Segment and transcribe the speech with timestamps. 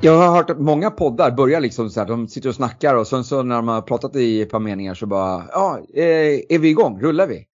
[0.00, 3.06] Jag har hört att många poddar börjar liksom så här, de sitter och snackar och
[3.06, 6.58] sen så när de har pratat i ett par meningar så bara, ja, eh, är
[6.58, 7.00] vi igång?
[7.00, 7.46] Rullar vi?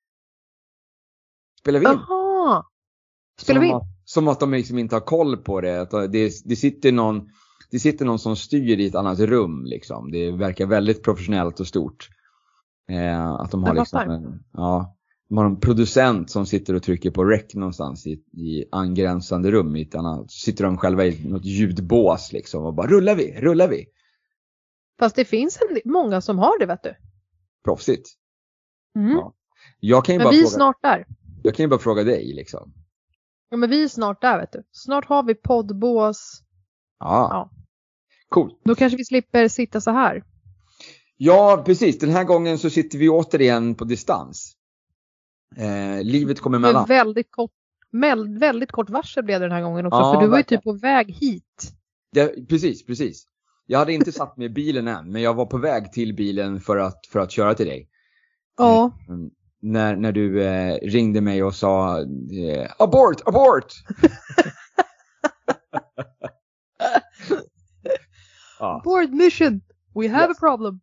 [1.60, 1.92] Spelar vi in?
[1.92, 2.70] Aha!
[3.40, 3.72] Spelar vi in?
[3.72, 5.90] Som att, som att de liksom inte har koll på det.
[5.90, 7.28] Det, det, sitter någon,
[7.70, 10.10] det sitter någon som styr i ett annat rum liksom.
[10.10, 12.08] Det verkar väldigt professionellt och stort.
[12.90, 14.96] Eh, att de har Jag liksom en, ja,
[15.36, 19.76] har en producent som sitter och trycker på rec någonstans i, i angränsande rum.
[19.76, 23.68] I ett annat, sitter de själva i något ljudbås liksom och bara rullar vi, rullar
[23.68, 23.86] vi.
[24.98, 26.94] Fast det finns en, många som har det vet du.
[27.64, 28.08] Proffsigt.
[28.96, 29.10] Mm.
[29.10, 29.34] Ja.
[29.80, 31.06] Jag kan ju Men bara vi är fråga, snart där.
[31.42, 32.72] jag kan ju bara fråga dig liksom.
[33.50, 34.62] Ja men vi är snart där vet du.
[34.72, 36.42] Snart har vi poddbås.
[36.98, 37.28] Ja.
[37.30, 37.50] Ja.
[38.28, 38.60] Coolt.
[38.64, 40.24] Då kanske vi slipper sitta så här.
[41.16, 41.98] Ja, precis.
[41.98, 44.56] Den här gången så sitter vi återigen på distans.
[45.56, 46.86] Eh, livet kommer emellan.
[46.86, 47.50] väldigt kort,
[48.38, 49.98] väldigt kort varsel blev det den här gången också.
[50.00, 51.72] Ja, för du var ju typ på väg hit.
[52.12, 53.26] Det, precis, precis.
[53.66, 56.60] Jag hade inte satt mig i bilen än, men jag var på väg till bilen
[56.60, 57.88] för att, för att köra till dig.
[58.56, 58.98] Ja.
[59.08, 59.30] Mm.
[59.64, 63.72] När, när du eh, ringde mig och sa eh, abort, abort!
[68.58, 69.60] ja, Board mission!
[69.94, 70.36] We have Yes.
[70.36, 70.80] a problem.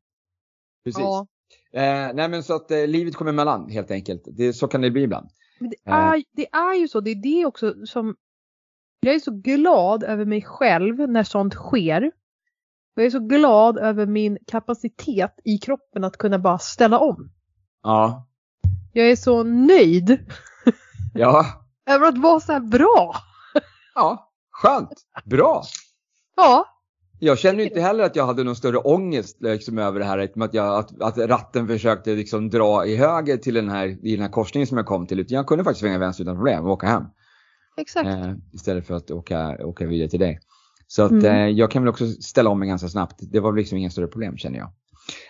[0.84, 1.00] precis.
[1.00, 1.28] Ja.
[1.74, 4.24] Eh, nej men så att eh, livet kommer emellan helt enkelt.
[4.26, 5.30] Det, så kan det bli ibland.
[5.60, 5.96] Men det, Eh.
[5.98, 7.00] är, det är ju så.
[7.00, 8.16] Det är det också som...
[9.00, 12.12] Jag är så glad över mig själv när sånt sker.
[12.96, 17.32] Jag är så glad över min kapacitet i kroppen att kunna bara ställa om.
[17.84, 18.28] Ja,
[18.94, 20.20] Jag är så nöjd
[21.14, 21.46] ja,
[21.90, 23.16] över att vara så här bra.
[23.96, 24.90] ja, skönt,
[25.26, 25.64] bra.
[26.36, 26.66] Ja,
[27.20, 30.18] Jag känner inte heller att jag hade någon större ångest liksom, över det här.
[30.18, 34.12] eftersom Att, jag, att, att ratten försökte liksom, dra i höger till den här, i
[34.12, 35.20] den här korsningen som jag kom till.
[35.20, 37.04] Utan jag kunde faktiskt svänga vänster utan problem och åka hem.
[37.78, 38.08] exakt.
[38.08, 40.40] Eh, istället för att åka, åka vidare till dig.
[40.88, 41.26] Så att Mm.
[41.26, 43.16] eh, jag kan väl också ställa om mig ganska snabbt.
[43.20, 44.72] Det var liksom inga större problem känner jag.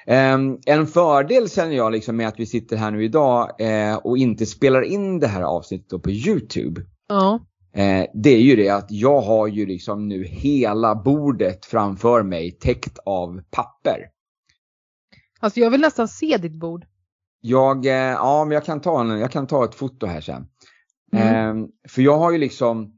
[0.07, 4.17] Ehm, en fördel känner jag liksom med att vi sitter här nu idag eh, och
[4.17, 6.81] inte spelar in det här avsnittet på YouTube.
[7.07, 7.39] Ja.
[7.73, 12.51] Eh, det är ju det att jag har ju liksom nu hela bordet framför mig
[12.51, 14.09] täckt av papper.
[15.39, 16.85] Alltså jag vill nästan se ditt bord.
[17.41, 20.47] Jag, eh, ja men jag kan ta, en, jag kan ta ett foto här sen.
[21.11, 21.61] Mm.
[21.61, 22.97] Eh, för jag har ju liksom,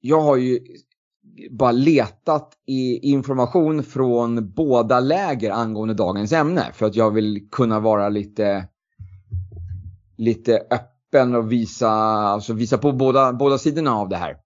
[0.00, 0.60] jag har ju
[1.50, 6.72] bara letat i information från båda läger angående dagens ämne.
[6.72, 8.68] För att jag vill kunna vara lite,
[10.16, 14.36] lite öppen och visa, alltså visa på båda, båda sidorna av det här.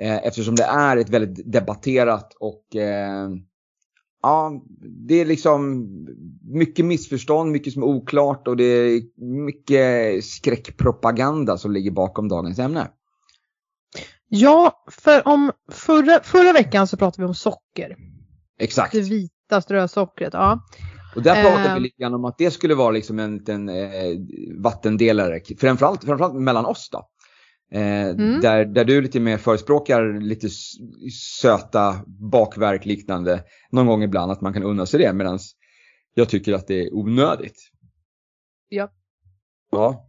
[0.00, 3.28] Eh, eftersom det är ett väldigt debatterat och eh,
[4.22, 4.62] ja,
[5.06, 5.86] det är liksom
[6.42, 9.02] mycket missförstånd, mycket som är oklart och det är
[9.44, 12.88] mycket skräckpropaganda som ligger bakom dagens ämne.
[14.28, 17.96] Ja, för om förra, förra veckan så pratade vi om socker.
[18.58, 18.92] Exakt.
[18.92, 20.32] Det vita strösockret.
[20.32, 20.60] Ja.
[21.16, 21.74] Och där pratade Ehm.
[21.74, 23.84] vi lite grann om att det skulle vara liksom en liten eh,
[24.58, 27.08] vattendelare, framförallt, framförallt mellan oss då.
[27.72, 28.40] Eh, Mm.
[28.40, 30.48] där, där du lite mer förespråkar lite
[31.40, 35.38] söta bakverk liknande någon gång ibland att man kan unna sig det medan
[36.14, 37.56] jag tycker att det är onödigt.
[38.68, 38.88] Ja.
[39.70, 40.04] Ja.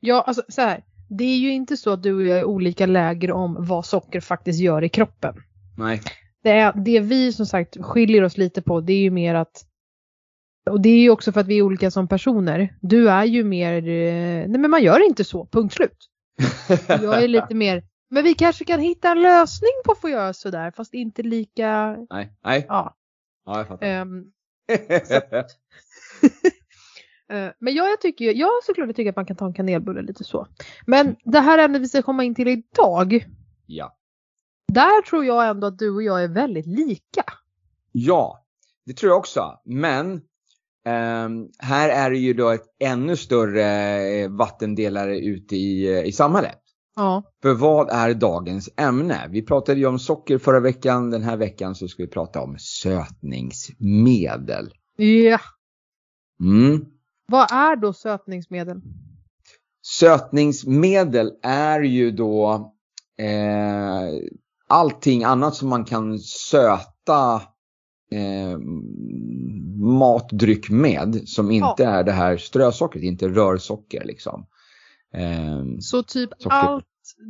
[0.00, 0.84] Ja, alltså så här.
[1.08, 4.20] Det är ju inte så att du och jag är olika läger om vad socker
[4.20, 5.34] faktiskt gör i kroppen.
[5.76, 6.00] Nej.
[6.42, 9.64] Det, är, det vi som sagt skiljer oss lite på det är ju mer att
[10.70, 12.76] och det är ju också för att vi är olika som personer.
[12.80, 16.10] Du är ju mer, eh, nej men man gör inte så, punkt slut.
[16.88, 20.32] Jag är lite mer, men vi kanske kan hitta en lösning på att få göra
[20.32, 22.32] sådär fast inte lika, Nej.
[22.44, 22.66] Nej.
[22.68, 22.96] ja.
[23.46, 23.86] Ja, jag fattar.
[27.28, 29.54] Eh, Men ja, jag tycker ju, ja såklart jag tycker att man kan ta en
[29.54, 30.46] kanelbulle lite så.
[30.86, 33.26] Men det här ämnet vi ska komma in till idag,
[33.66, 33.96] ja.
[34.72, 37.24] där tror jag ändå att du och jag är väldigt lika.
[37.92, 38.44] Ja,
[38.84, 39.60] det tror jag också.
[39.64, 40.22] Men
[40.86, 46.58] ehm, här är det ju då ett ännu större eh, vattendelare ute i, i samhället.
[46.96, 47.22] Ja.
[47.42, 49.28] För vad är dagens ämne?
[49.30, 51.10] Vi pratade ju om socker förra veckan.
[51.10, 54.72] Den här veckan så ska vi prata om sötningsmedel.
[54.96, 55.40] Ja.
[56.40, 56.84] Mm.
[57.26, 58.80] Vad är då sötningsmedel?
[59.82, 62.54] Sötningsmedel är ju då
[63.18, 64.08] eh,
[64.68, 67.42] allting annat som man kan söta
[68.10, 68.58] eh,
[69.78, 71.88] matdryck med som inte ja.
[71.88, 74.46] är det här strösockret, inte rörsocker liksom.
[75.14, 76.56] Eh, Så typ socker.
[76.56, 76.84] allt,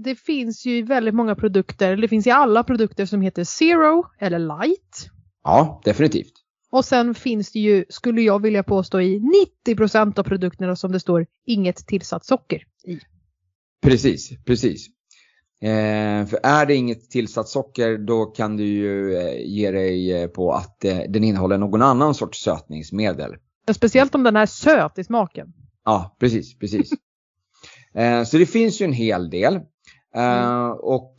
[0.04, 3.44] det finns ju i väldigt många produkter, eller det finns i alla produkter som heter
[3.44, 5.10] Zero eller Light.
[5.44, 6.32] Ja, definitivt.
[6.70, 9.22] Och sen finns det ju, skulle jag vilja påstå, i
[9.66, 12.98] 90% av produkterna som det står inget tillsatt socker i.
[13.82, 14.86] Precis, precis.
[15.60, 20.28] Eh, för är det inget tillsatt socker då kan du ju eh, ge dig eh,
[20.28, 23.36] på att eh, den innehåller någon annan sorts sötningsmedel.
[23.74, 25.52] Speciellt om den är söt i smaken.
[25.84, 26.90] Ja, precis, precis.
[27.94, 29.54] Eh, så det finns ju en hel del.
[30.14, 30.72] Eh, mm.
[30.72, 31.14] Och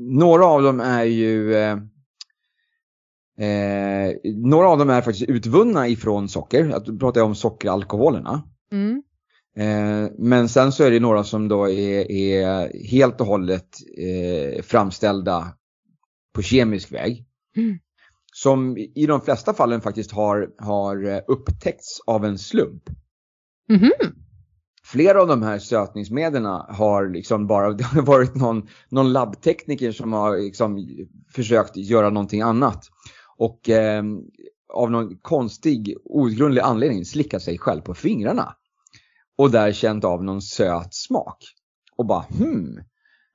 [0.00, 1.54] några av dem är ju
[4.24, 6.80] några av dem är faktiskt utvunna ifrån socker.
[6.84, 8.42] Då pratar jag om sockeralkoholerna.
[8.72, 9.02] Mm.
[9.58, 13.68] Eh, men sen så är det några som då är, är helt och hållet
[13.98, 15.54] eh, framställda
[16.34, 17.24] på kemisk väg.
[17.56, 17.78] Mm.
[18.32, 22.82] Som i de flesta fallen faktiskt har, har upptäckts av en slump.
[23.70, 23.90] Mm.
[24.84, 30.12] Flera av de här sötningsmedlen har liksom bara det har varit någon, någon labbtekniker som
[30.12, 30.86] har liksom
[31.34, 32.84] försökt göra någonting annat.
[33.36, 34.02] Och eh,
[34.74, 38.54] av någon konstig, outgrundlig anledning slickat sig själv på fingrarna
[39.38, 41.44] och där känt av någon söt smak.
[41.96, 42.80] Och bara hmm,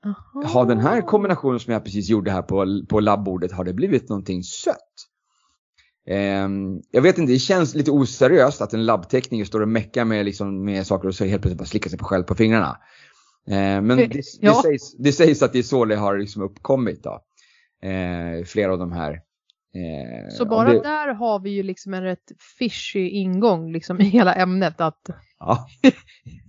[0.06, 0.48] Aha.
[0.48, 4.10] har den här kombinationen som jag precis gjorde här på, på labbbordet, har det blivit
[4.10, 4.94] någonting sött?
[6.08, 6.50] Eh,
[6.92, 10.66] jag vet inte, det känns lite oseriöst att en labbtekniker står och meckar med, liksom,
[10.66, 12.78] med saker och så helt plötsligt bara slickar sig på själv på fingrarna.
[13.48, 14.62] Eh, men det, det, ja.
[14.64, 17.22] sägs, det sägs att det är så det har liksom uppkommit då.
[17.90, 19.22] Eh, flera av de här
[19.76, 20.82] Eh, så bara det...
[20.82, 24.82] där har vi ju liksom en rätt fishy ingång liksom i hela ämnet.
[24.82, 25.10] Att
[25.46, 25.68] ja.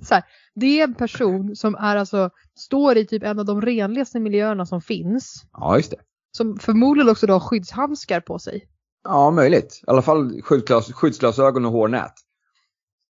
[0.03, 0.25] så här,
[0.55, 4.67] det är en person som är alltså, står i typ en av de renligaste miljöerna
[4.67, 5.47] som finns.
[5.53, 5.97] Ja, just det.
[6.37, 8.69] Som förmodligen också då har skyddshandskar på sig.
[9.05, 9.81] Ja, möjligt.
[9.87, 12.15] I alla fall skyddsglas, skyddsglasögon och hårnät.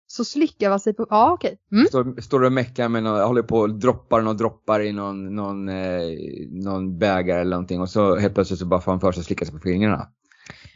[0.08, 1.58] Så slickar man sig på, ja okej.
[1.72, 1.86] Mm.
[1.86, 5.70] Står, står och meckar med någon, håller på och droppar och droppar i någon, någon,
[5.70, 6.02] eh,
[6.50, 9.26] någon bägare eller någonting och så helt plötsligt så bara får han för sig att
[9.26, 10.08] slicka sig på fingrarna.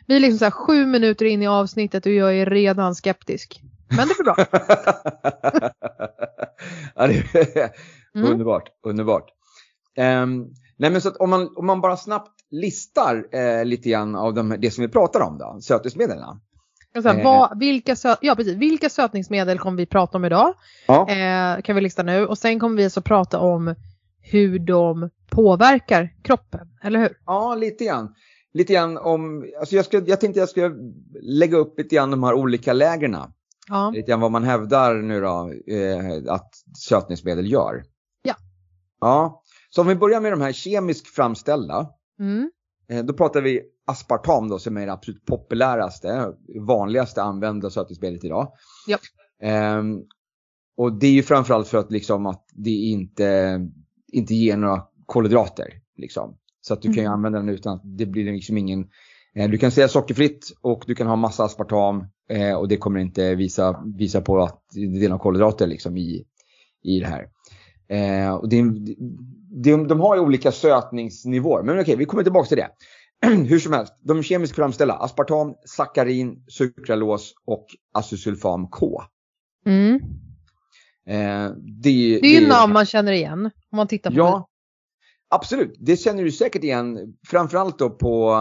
[0.07, 3.61] Vi är liksom så här sju minuter in i avsnittet och jag är redan skeptisk.
[3.97, 4.35] Men det är bra.
[6.95, 7.73] ja, det
[8.15, 8.31] mm.
[8.31, 9.29] Underbart, underbart.
[9.97, 14.15] Um, nej men så att om man, om man bara snabbt listar eh, lite grann
[14.15, 16.19] av de, det som vi pratar om då, sötningsmedlen.
[16.93, 17.23] Här, eh.
[17.23, 20.53] vad, vilka, sö ja, precis, vilka sötningsmedel kommer vi prata om idag?
[20.87, 21.09] Ja.
[21.09, 23.75] Eh, kan vi lista nu och sen kommer vi så prata om
[24.21, 27.17] hur de påverkar kroppen, eller hur?
[27.25, 28.15] Ja, lite grann.
[28.53, 30.71] Lite grann om, alltså jag, ska, jag tänkte jag ska
[31.21, 33.17] lägga upp lite grann de här olika lägren.
[33.69, 33.91] Ja.
[33.95, 37.83] Lite grann vad man hävdar nu då eh, att sötningsmedel gör.
[38.21, 38.35] Ja.
[38.99, 41.89] Ja, så om vi börjar med de här kemiskt framställda.
[42.19, 42.51] Mm.
[42.89, 46.33] Eh, då pratar vi aspartam då som är det absolut populäraste,
[46.67, 48.51] vanligaste använda sötningsmedlet idag.
[48.87, 48.97] Ja.
[49.77, 50.03] Um,
[50.77, 53.59] och det är ju framförallt för att, liksom, att det inte,
[54.11, 55.67] inte ger några kolhydrater.
[55.97, 56.37] Liksom.
[56.61, 56.95] Så att du mm.
[56.95, 58.87] kan ju använda den utan att det blir liksom ingen...
[59.35, 62.99] Eh, du kan säga sockerfritt och du kan ha massa aspartam eh, och det kommer
[62.99, 66.25] inte visa, visa på att det är några kolhydrater liksom, i,
[66.83, 67.27] i det här.
[67.87, 68.63] Eh, och det,
[69.63, 72.69] de, de har ju olika sötningsnivåer, men okej, vi kommer tillbaka till det.
[73.49, 79.01] Hur som helst, de kemiskt framställda, aspartam, sackarin, sukralos och acesulfam K.
[79.65, 79.95] Mm.
[81.07, 85.35] Eh, det, det är ju namn man känner igen om man tittar på ja, det.
[85.35, 88.37] Absolut, det känner du säkert igen framförallt då på,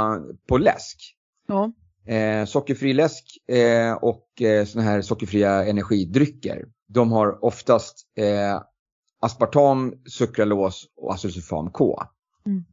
[0.48, 1.16] på läsk.
[1.48, 1.72] Ja.
[2.06, 6.64] Eh, sockerfri läsk eh, och eh, sådana här sockerfria energidrycker.
[6.88, 8.62] De har oftast eh,
[9.20, 12.02] aspartam, sukralos och acesulfam K.
[12.46, 12.64] Mm.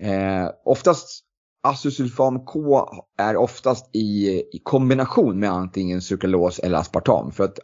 [0.00, 1.26] Eh, oftast
[1.62, 7.32] Acesulfam K är oftast i, i kombination med antingen sukralos eller aspartam.
[7.32, 7.58] För att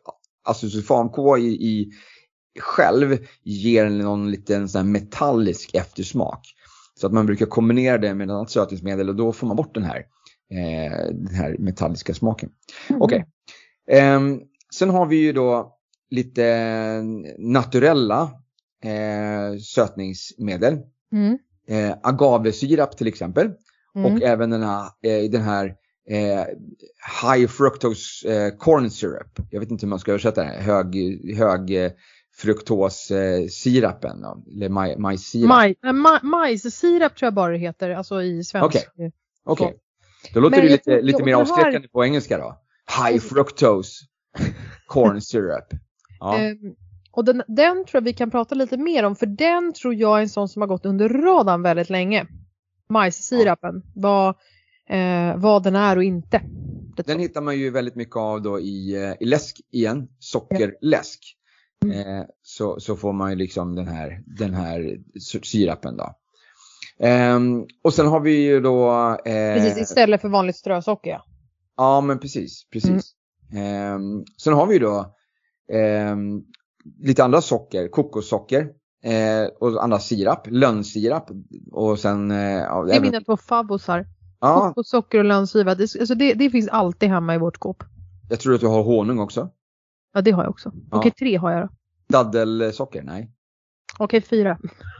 [0.44, 1.92] acesulfam K i, i
[2.60, 6.46] själv ger någon liten sån metallisk eftersmak.
[7.00, 9.74] Så att man brukar kombinera det med ett annat sötningsmedel och då får man bort
[9.74, 10.02] den här,
[11.12, 12.50] den här metalliska smaken.
[12.88, 13.02] Mm.
[13.02, 13.24] Okej.
[13.86, 13.98] Okay.
[13.98, 14.20] Eh,
[14.74, 15.78] sen har vi ju då
[16.10, 17.02] lite
[17.38, 18.22] naturella
[18.84, 20.78] eh, sötningsmedel.
[21.12, 21.38] Mm.
[21.68, 23.50] Eh, agavesirap till exempel.
[23.94, 24.12] Mm.
[24.12, 25.74] Och även den här, eh, den här
[26.08, 26.44] eh,
[27.22, 29.38] high fructose eh, corn syrup.
[29.50, 30.48] Jag vet inte hur man ska översätta det.
[30.48, 30.96] Hög,
[31.36, 31.92] hög eh,
[32.34, 34.24] fruktossirapen.
[34.54, 35.48] Eller maj, majssirap.
[35.48, 37.90] Maj, äh, maj, majssirap tror jag bara det heter.
[37.90, 38.66] Alltså i svensk.
[38.66, 38.84] Okej.
[38.94, 39.10] Okay.
[39.44, 39.78] okay.
[40.34, 41.88] Då låter Men det lite, lite mer avskräckande här...
[41.88, 42.58] på engelska då.
[43.04, 44.04] High fructose.
[44.86, 45.68] corn syrup.
[46.20, 46.38] Ja.
[46.38, 46.56] Ehm,
[47.12, 50.18] och den, den tror jag vi kan prata lite mer om för den tror jag
[50.18, 52.26] är en sån som har gått under radarn väldigt länge.
[52.88, 54.28] Majssirapen, vad,
[54.88, 56.40] eh, vad den är och inte.
[56.96, 61.36] Det Den hittar man ju väldigt mycket av då i, eh, i läsk igen, sockerläsk.
[61.84, 61.98] Mm.
[61.98, 64.98] Eh, så, så får man ju liksom den här, den här
[65.42, 66.14] sirapen då.
[66.98, 68.90] Ehm, och sen har vi ju då...
[69.24, 71.24] Eh, Precis, istället för vanligt strösocker ja.
[71.76, 73.12] Ja men precis, precis.
[73.54, 75.14] Ehm, sen har vi ju då
[75.72, 76.42] ehm,
[76.98, 78.68] lite andra socker, kokossocker
[79.04, 81.30] eh, och andra sirap, lönnsirap
[81.72, 82.30] och sen...
[82.30, 84.06] Eh, ja, Det är mina två favvosar.
[84.40, 85.78] ja, Kokossocker och lönnsirap.
[85.78, 87.84] Det, alltså det, det finns alltid hemma i vårt skåp.
[88.30, 89.50] jag tror att du har honung också.
[90.14, 90.72] Ja det har jag också.
[90.90, 90.98] Ja.
[90.98, 91.68] Okej tre har jag då.
[92.08, 93.02] Daddelsocker?
[93.02, 93.30] Nej.
[93.98, 94.58] Okej fyra.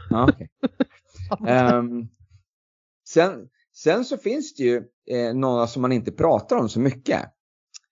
[0.09, 0.49] Ja, okej.
[1.47, 2.07] Ehm,
[3.07, 7.21] sen, sen så finns det ju eh, några som man inte pratar om så mycket.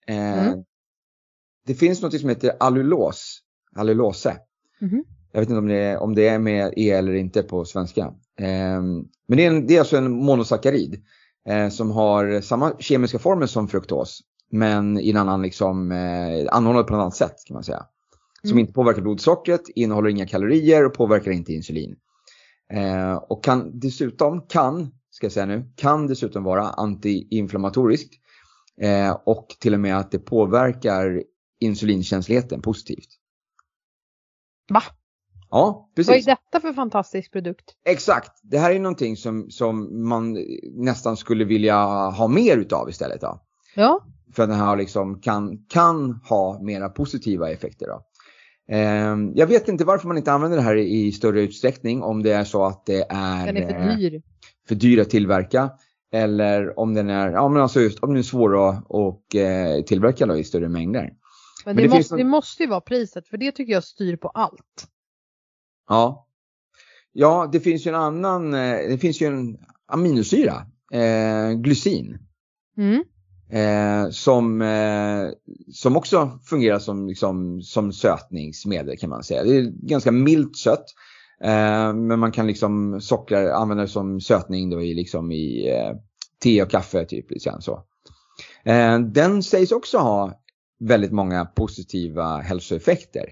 [0.06, 0.64] Eh, Mm.
[1.66, 3.38] Det finns något som heter allulos,
[3.76, 4.36] allulose.
[4.80, 5.04] Mhm.
[5.32, 8.14] Jag vet inte om det, är, om det är med E eller inte på svenska.
[8.38, 11.02] Ehm, men det är, en, det är alltså en monosackarid
[11.48, 14.20] eh, som har samma kemiska formel som fruktos.
[14.50, 17.86] Men i en annan liksom, eh, anordnad på ett annat sätt kan man säga.
[18.42, 18.58] Som Mm.
[18.58, 21.96] inte påverkar blodsockret, innehåller inga kalorier och påverkar inte insulin.
[22.72, 28.14] Eh, och kan dessutom, kan, ska jag säga nu, kan dessutom vara antiinflammatoriskt.
[28.80, 31.22] Eh, och till och med att det påverkar
[31.60, 33.08] insulinkänsligheten positivt.
[34.70, 34.82] Va?
[35.50, 36.24] Ja, Vad är precis.
[36.24, 37.74] detta för fantastisk produkt?
[37.84, 38.30] Exakt.
[38.42, 40.38] Det här är någonting som, som man
[40.72, 43.20] nästan skulle vilja ha mer utav istället.
[43.20, 43.40] Då.
[43.74, 44.04] Ja.
[44.32, 47.86] För den här liksom kan, kan ha mera positiva effekter.
[47.86, 48.02] Då.
[48.72, 52.02] Eh, jag vet inte varför man inte använder det här i större utsträckning.
[52.02, 54.22] Om det är så att det är, Den är eh, för dyr.
[54.68, 55.70] för dyr att tillverka.
[56.14, 59.82] Eller om den är, ja, men alltså just, om den är svår att och, eh,
[59.82, 61.12] tillverka då, i större mängder.
[61.64, 63.84] Men, det det, finns måste, någon- det måste ju vara priset för det tycker jag
[63.84, 64.86] styr på allt.
[65.88, 66.26] Ja.
[67.12, 72.18] Ja, det finns ju en annan, eh, det finns ju en aminosyra, eh, glycin.
[72.76, 73.04] Mm.
[73.52, 75.28] Eh, som, eh,
[75.72, 79.42] som också fungerar som, liksom, som sötningsmedel kan man säga.
[79.42, 80.84] Det är ganska milt sött.
[81.44, 85.96] Eh, men man kan liksom sockra, använda det som sötning då i, liksom i eh,
[86.42, 87.30] te och kaffe typ.
[87.30, 87.84] Liksom så.
[88.64, 90.40] Eh, den sägs också ha
[90.80, 93.24] väldigt många positiva hälsoeffekter.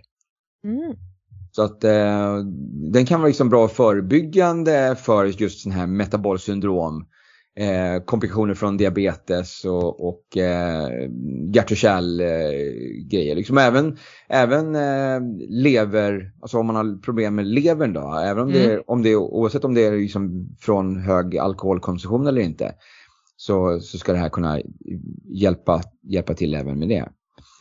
[0.64, 0.96] Mm.
[1.52, 2.36] Så att eh,
[2.92, 7.06] den kan vara liksom bra förebyggande för just sån här metabolsyndrom.
[7.56, 10.88] Eh, komplikationer från diabetes och, och eh,
[11.54, 13.34] hjärt och kärl eh, grejer.
[13.34, 13.96] Liksom även
[14.28, 18.70] även eh, lever, alltså om man har problem med levern då, även om det, Mm.
[18.70, 22.74] är, om det är, oavsett om det är liksom från hög alkoholkonsumtion eller inte.
[23.36, 24.60] Så, så ska det här kunna
[25.24, 27.08] hjälpa, hjälpa till även med det.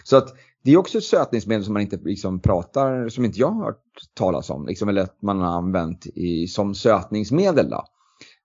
[0.03, 0.27] Så att
[0.63, 3.83] det är också ett sötningsmedel som man inte liksom pratar, som inte jag har hört
[4.13, 7.69] talas om, liksom, eller att man har använt i, som sötningsmedel.
[7.69, 7.83] Då.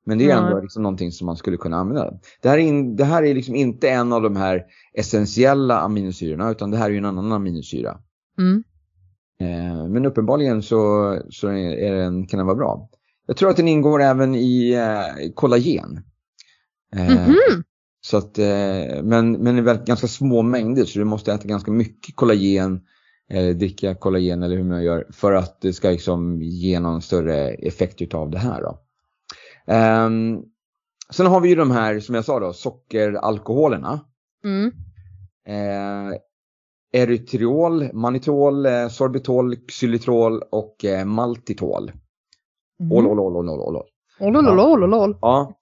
[0.06, 2.12] Men det är ändå liksom någonting som man skulle kunna använda.
[2.42, 4.62] Det här är, in, det här är liksom inte en av de här
[4.94, 7.98] essentiella aminosyrorna, utan det här är ju en annan aminosyra.
[8.38, 8.64] Mm.
[9.40, 12.88] Eh, men uppenbarligen så, så är den, kan den vara bra.
[13.26, 16.02] Jag tror att den ingår även i eh, kollagen.
[16.96, 17.62] Eh, Mhm.
[18.06, 22.16] så att, eh, men, men i ganska små mängder så du måste äta ganska mycket
[22.16, 22.80] kollagen
[23.30, 27.48] eller dricka kollagen eller hur man gör för att det ska liksom ge någon större
[27.48, 28.62] effekt utav det här.
[28.62, 28.80] Då.
[29.66, 30.42] Ehm,
[31.10, 34.00] sen har vi ju de här som jag sa då, sockeralkoholerna.
[34.44, 34.72] Mm.
[35.46, 36.18] Eh,
[36.92, 41.92] erytriol, manitol, eh, sorbitol, xylitol och eh, maltitol.
[42.90, 43.82] Olololololol.
[45.20, 45.58] Ja.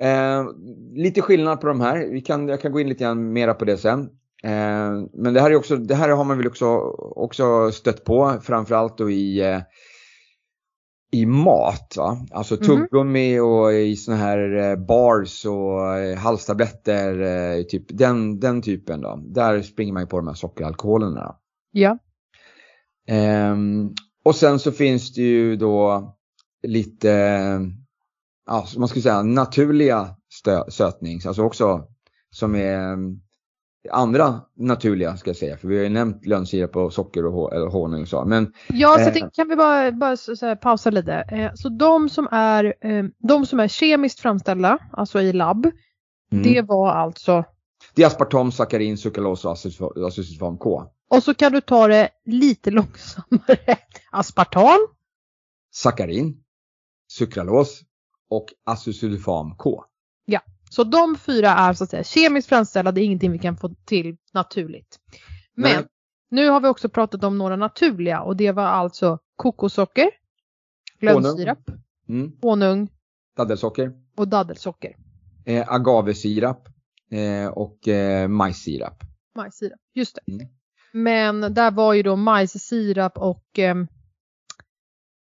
[0.00, 0.44] Eh,
[0.92, 2.08] lite skillnad på de här.
[2.12, 4.00] Vi kan, jag kan gå in lite grann mera på det sen.
[4.42, 6.66] Eh, men det här, är också, det här har man väl också,
[7.16, 9.60] också stött på, framförallt då i, eh,
[11.12, 11.94] i mat.
[11.96, 12.26] Va?
[12.30, 12.64] Alltså Mhm.
[12.64, 19.00] tuggummi och i såna här eh, bars och eh, halstabletter, eh, typ, den, den typen.
[19.00, 19.22] Då.
[19.26, 21.36] Där springer man ju på de här sockeralkoholerna.
[21.72, 21.98] Ja.
[23.08, 23.90] Ehm,
[24.24, 26.12] och sen så finns det ju då
[26.62, 27.08] lite,
[28.46, 30.08] ja, man skulle säga naturliga
[30.44, 31.84] stö- sötnings, alltså också
[32.30, 32.96] som är
[33.90, 38.02] andra naturliga ska jag säga, för vi har ju nämnt lönnsirap och socker och honung
[38.02, 38.24] och så.
[38.24, 39.12] Men Ja, så Eh.
[39.14, 41.14] det, kan vi bara, bara så, så här, pausa lite.
[41.14, 45.66] Eh, så de som, är, eh, de som är kemiskt framställda, alltså i labb,
[46.32, 47.44] mm, det var alltså,
[47.94, 49.52] det är aspartam, sackarin, sukralos och
[50.06, 50.84] acesulfam K.
[51.10, 53.76] och så kan du ta det lite långsammare.
[54.10, 54.78] Aspartam,
[55.72, 56.42] Sackarin,
[57.08, 57.80] sukralos
[58.30, 59.84] och acesulfam K.
[60.72, 63.70] så de fyra är så att säga kemiskt framställda, det är ingenting vi kan få
[63.84, 64.98] till naturligt.
[65.54, 65.84] Men Nej.
[66.30, 70.10] Nu har vi också pratat om några naturliga och det var alltså kokossocker,
[71.00, 71.58] glömsirap,
[72.08, 72.32] Mm.
[72.42, 72.88] honung
[73.36, 74.96] Daddelsocker, och daddelsocker.
[75.44, 76.68] eh, agavesirap
[77.10, 79.02] eh, och eh, majssirap.
[79.36, 80.32] Majssirap, just det.
[80.32, 80.48] Mm.
[80.92, 83.86] Men där var ju då majssirap och ehm,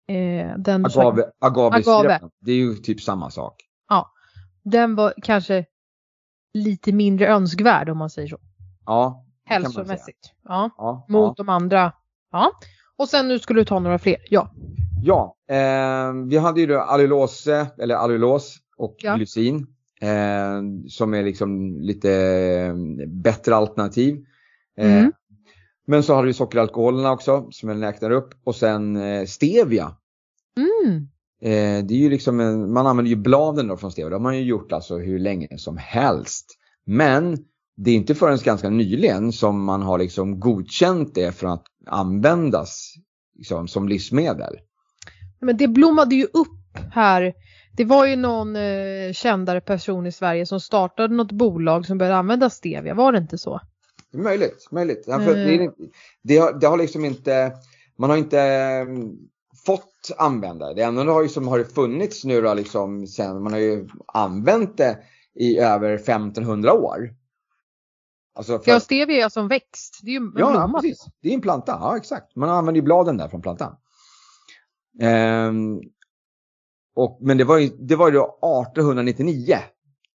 [0.07, 2.29] eh, den, Agave, agavesirap, Agave.
[2.39, 3.55] det är ju typ samma sak.
[4.63, 5.65] Den var kanske
[6.53, 8.37] lite mindre önskvärd om man säger så.
[8.85, 9.25] Ja.
[9.45, 10.33] Hälsomässigt.
[10.43, 11.43] Ja, Ja, mot ja.
[11.43, 11.93] de andra.
[12.31, 12.51] Ja.
[12.97, 14.17] Och sen nu skulle du ta några fler.
[14.29, 14.51] Ja.
[15.03, 19.15] Ja, eh, vi hade ju då allulose, eller allulos och Ja.
[19.15, 19.67] glycin.
[20.01, 22.75] Eh, som är liksom lite eh,
[23.07, 24.25] bättre alternativ.
[24.77, 25.11] Eh, Mm.
[25.87, 28.33] Men så har vi sockeralkoholerna också som jag räknar upp.
[28.43, 29.95] Och sen eh, stevia.
[30.57, 31.07] Mm.
[31.41, 34.09] Eh, det är ju liksom en, man använder ju bladen då från stevia.
[34.09, 36.45] Det har man ju gjort alltså hur länge som helst.
[36.85, 37.37] Men
[37.77, 42.93] det är inte förrän ganska nyligen som man har liksom godkänt det för att användas
[43.37, 44.55] liksom, som livsmedel.
[45.41, 47.33] Men det blommade ju upp här.
[47.77, 52.17] Det var ju någon eh, kändare person i Sverige som startade något bolag som började
[52.17, 52.93] använda stevia.
[52.93, 53.61] Var det inte så?
[54.13, 55.03] Möjligt, möjligt.
[55.07, 55.61] Ja, för att det, Mm.
[55.61, 55.75] inte-
[56.23, 57.51] det, har, det har liksom inte,
[57.97, 59.11] man har inte mm,
[59.65, 60.81] fått använda det.
[60.81, 64.77] Enda har ju som har det funnits nu då liksom sen, man har ju använt
[64.77, 64.97] det
[65.35, 67.13] i över 1500 år.
[68.35, 69.99] Alltså för, Ja, stevia är som växt.
[70.03, 70.81] Det är ju en ja, blomma.
[70.81, 71.05] precis.
[71.21, 72.35] Det är en planta, ja exakt.
[72.35, 73.75] Man använder ju bladen där från plantan.
[75.01, 75.79] Ehm,
[76.95, 79.57] och, men det var ju, det var ju då 1899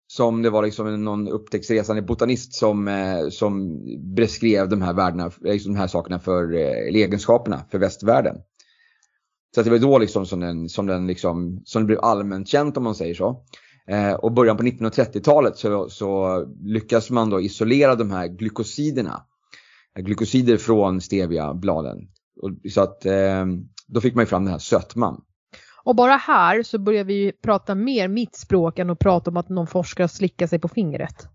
[0.06, 3.80] som det var liksom någon upptäcktsresande botanist som, eh, som
[4.14, 8.36] beskrev de här värdena, liksom de här sakerna för, eh, egenskaperna för västvärlden.
[9.54, 12.76] Så det var då liksom som den, som den liksom, som det blev allmänt känt
[12.76, 13.44] om man säger så.
[13.88, 19.26] Eh, och början på 1930-talet så, så lyckas man då isolera de här glykosiderna.
[19.98, 21.98] Eh, Glykosider från steviabladen.
[22.42, 23.46] Och, så att eh,
[23.86, 25.20] då fick man ju fram den här sötman.
[25.84, 29.48] Och bara här så börjar vi prata mer mitt språk än att prata om att
[29.48, 31.28] någon forskare slickar sig på fingret.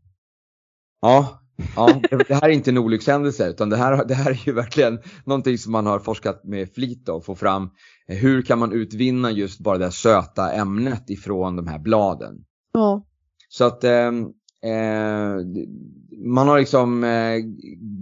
[1.01, 1.39] Ja,
[1.75, 4.99] ja det, här är inte en olyckshändelse utan det här, det här är ju verkligen
[5.25, 7.69] någonting som man har forskat med flit och få fram
[8.07, 12.35] eh, hur kan man utvinna just bara det här söta ämnet ifrån de här bladen.
[12.73, 13.05] Ja.
[13.49, 14.07] Så att eh,
[14.63, 15.35] eh,
[16.25, 17.37] man har liksom eh,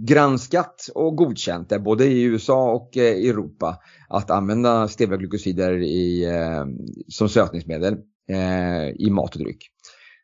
[0.06, 6.64] granskat och godkänt det både i USA och eh, Europa att använda steviaglykosider i, eh,
[7.08, 7.96] som sötningsmedel
[8.28, 9.70] eh, i mat och dryck.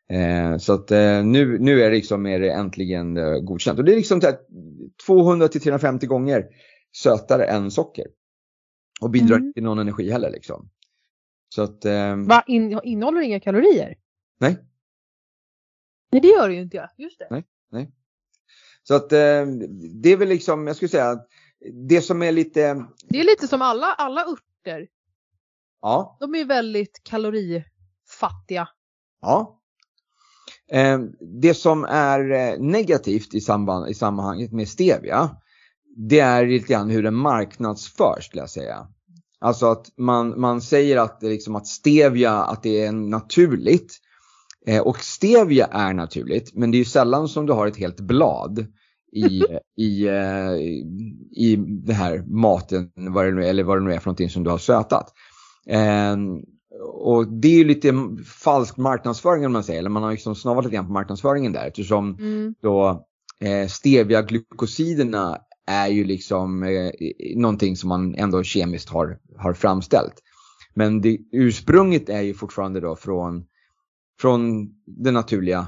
[0.09, 3.79] Eh, så att eh, nu, nu är det liksom är det äntligen eh, godkänt.
[3.79, 4.37] Och det är liksom så här
[5.05, 6.45] 200 till 350 gånger
[6.95, 8.05] sötare än socker.
[9.01, 9.47] Och bidrar Mm.
[9.47, 10.69] inte till någon energi heller liksom.
[11.49, 12.43] Så att, eh, Va?
[12.47, 13.95] In, innehåller inga kalorier?
[14.39, 14.57] nej.
[16.11, 16.77] Nej, det gör det ju inte.
[16.77, 16.89] Ja.
[16.97, 17.43] Just det.
[18.83, 19.45] Så att eh,
[20.01, 21.27] det är väl liksom, jag skulle säga, att
[21.89, 24.87] det som är lite, Det är lite som alla, alla örter.
[25.81, 28.67] ja, De är väldigt kalorifattiga.
[29.21, 29.61] ja.
[30.71, 30.99] Eh,
[31.41, 35.29] det som är eh, negativt i, samband, i sammanhanget med stevia,
[35.97, 38.87] det är lite grann hur den marknadsförs skulle jag säga.
[39.39, 43.97] Alltså att man, man säger att, det liksom att stevia, att det är naturligt.
[44.67, 47.99] Eh, och stevia är naturligt, men det är ju sällan som du har ett helt
[47.99, 48.67] blad
[49.11, 49.43] i,
[49.77, 50.55] i, eh,
[51.31, 54.43] i det här maten, vad det nu eller vad det nu är för någonting som
[54.43, 55.13] du har sötat.
[56.81, 57.93] Och det är ju lite
[58.25, 61.67] falsk marknadsföring om man säger, eller man har liksom snavat lite grann på marknadsföringen där
[61.67, 62.55] eftersom Mm.
[62.61, 63.05] då
[63.39, 66.91] eh, stevia-glykosiderna är ju liksom eh,
[67.35, 70.13] någonting som man ändå kemiskt har, har framställt.
[70.73, 73.45] Men det, ursprunget är ju fortfarande då från,
[74.21, 75.67] från den naturliga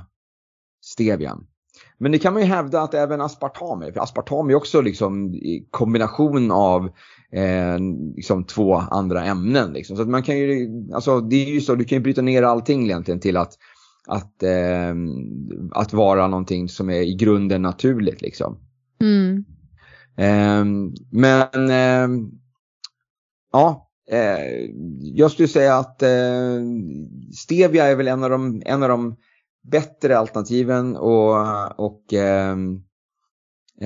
[0.81, 1.47] stevian.
[1.99, 5.33] Men det kan man ju hävda att även aspartam är, för aspartam är också liksom
[5.33, 6.85] i kombination av
[7.31, 7.77] eh,
[8.15, 9.73] liksom två andra ämnen.
[9.73, 9.95] Liksom.
[9.95, 12.43] Så att man kan ju, alltså det är ju så, du kan ju bryta ner
[12.43, 13.53] allting egentligen till att,
[14.07, 14.95] att, eh,
[15.71, 18.59] att vara någonting som är i grunden naturligt liksom.
[19.01, 19.45] Mm.
[20.17, 20.65] Eh,
[21.11, 22.27] men eh,
[23.53, 24.69] ja, eh,
[25.01, 26.61] jag skulle säga att eh,
[27.33, 29.15] stevia är väl en av de, en av de
[29.71, 32.55] bättre alternativen och, och eh,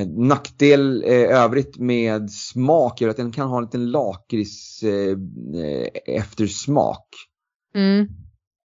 [0.07, 5.17] nackdel eh, övrigt med smak är att den kan ha en liten lakrits eh,
[5.63, 7.07] eh, eftersmak.
[7.75, 8.07] Mm.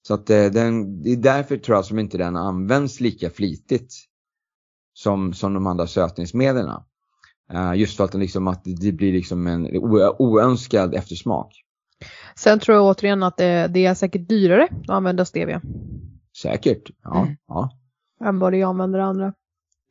[0.07, 3.93] Så att eh, den, det är därför tror jag som inte den används lika flitigt
[4.93, 6.69] som, som de andra sötningsmedlen.
[7.53, 9.67] Uh, just för att, den liksom, att det blir liksom en
[10.17, 11.53] oönskad eftersmak.
[12.35, 15.61] Sen tror jag återigen att det, det är säkert dyrare att använda stevia
[16.41, 16.89] Säkert.
[17.03, 17.35] Ja, Mm.
[17.47, 17.69] ja.
[18.19, 18.25] det
[18.57, 19.33] är att använda det andra.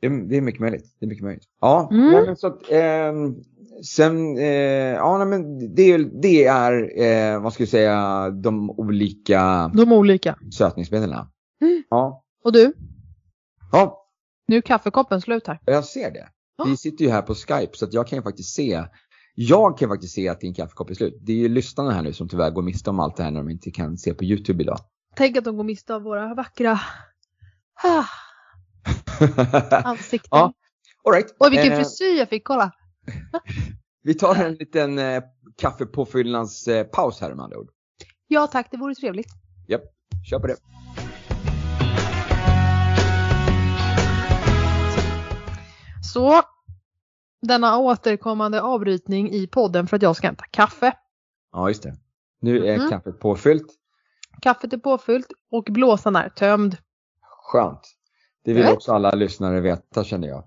[0.01, 0.95] Det, är- det är mycket möjligt.
[0.99, 1.43] Det är mycket möjligt.
[1.61, 2.25] Ja, Mm.
[2.25, 3.35] men så att, ehm,
[3.85, 4.43] sen, eh,
[4.93, 7.01] ja nej, men det, det är,
[7.33, 10.37] eh, vad ska jag säga, de olika De olika.
[10.51, 11.11] sötningsmedlen.
[11.61, 11.83] Mm.
[11.89, 12.23] Ja.
[12.43, 12.73] Och du?
[13.71, 14.07] ja,
[14.47, 15.59] Nu är kaffekoppen slut här.
[15.65, 16.27] jag ser det.
[16.57, 16.63] Ja.
[16.67, 18.83] Vi sitter ju här på Skype så att jag kan ju faktiskt se,
[19.35, 21.17] jag kan faktiskt se att din kaffekopp är slut.
[21.21, 23.39] Det är ju lyssnarna här nu som tyvärr går miste om allt det här när
[23.39, 24.77] de inte kan se på YouTube idag.
[25.15, 26.79] Tänk att de går miste om våra vackra
[27.83, 28.05] ah,
[29.83, 30.27] ansikten.
[30.31, 30.53] Ja,
[31.03, 31.35] All right.
[31.39, 32.71] Oj, vilken Eh, frisyr jag fick, kolla.
[34.03, 35.23] Vi tar en liten eh,
[35.57, 37.69] kaffepåfyllnadspaus eh, här med andra ord.
[38.27, 39.27] Ja tack, det vore trevligt.
[39.67, 39.81] Japp,
[40.29, 40.55] kör på det.
[46.13, 46.41] Så,
[47.41, 50.93] denna återkommande avbrytning i podden för att jag ska hämta kaffe.
[51.51, 51.95] Ja, just det.
[52.41, 52.89] Nu är Mhm.
[52.89, 53.67] kaffet påfyllt.
[54.41, 56.77] Kaffet är påfyllt och blåsan är tömd.
[57.21, 57.95] Skönt.
[58.43, 58.73] Det vill Rätt.
[58.73, 60.43] också alla lyssnare veta känner jag.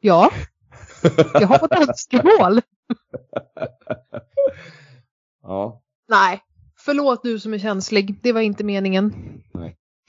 [0.00, 0.30] Ja,
[1.34, 2.60] jag har fått önskemål.
[5.42, 6.40] ja, Nej,
[6.76, 8.20] förlåt du som är känslig.
[8.22, 9.14] Det var inte meningen.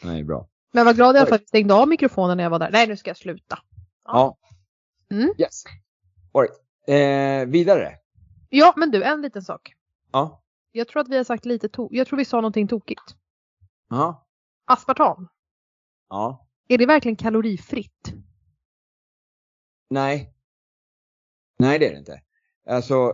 [0.04, 0.48] nej, bra.
[0.72, 2.60] Men jag var glad i alla fall att jag stängde av mikrofonen när jag var
[2.60, 2.70] där.
[2.72, 3.60] Nej, nu ska jag sluta.
[4.06, 4.38] Ja.
[5.12, 5.34] Mm.
[5.38, 5.64] Yes.
[6.34, 6.56] All right.
[7.46, 7.96] eh, vidare.
[8.50, 9.74] Ja, men du, en liten sak.
[10.12, 10.41] Ja.
[10.72, 13.16] Jag tror att vi har sagt lite to- Jag tror vi sa någonting tokigt.
[13.90, 14.28] Ja.
[14.66, 15.28] Aspartam.
[16.10, 16.48] Ja.
[16.68, 18.14] Är det verkligen kalorifritt?
[19.90, 20.34] Nej.
[21.60, 22.22] Nej, det är det inte.
[22.70, 23.14] Alltså,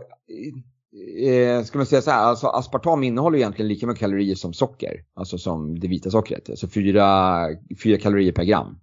[1.24, 5.04] eh, ska man säga så här, alltså aspartam innehåller egentligen lika mycket kalorier som socker.
[5.14, 6.50] Alltså som det vita sockret.
[6.50, 7.36] Alltså fyra,
[7.82, 8.80] fyra kalorier per gram.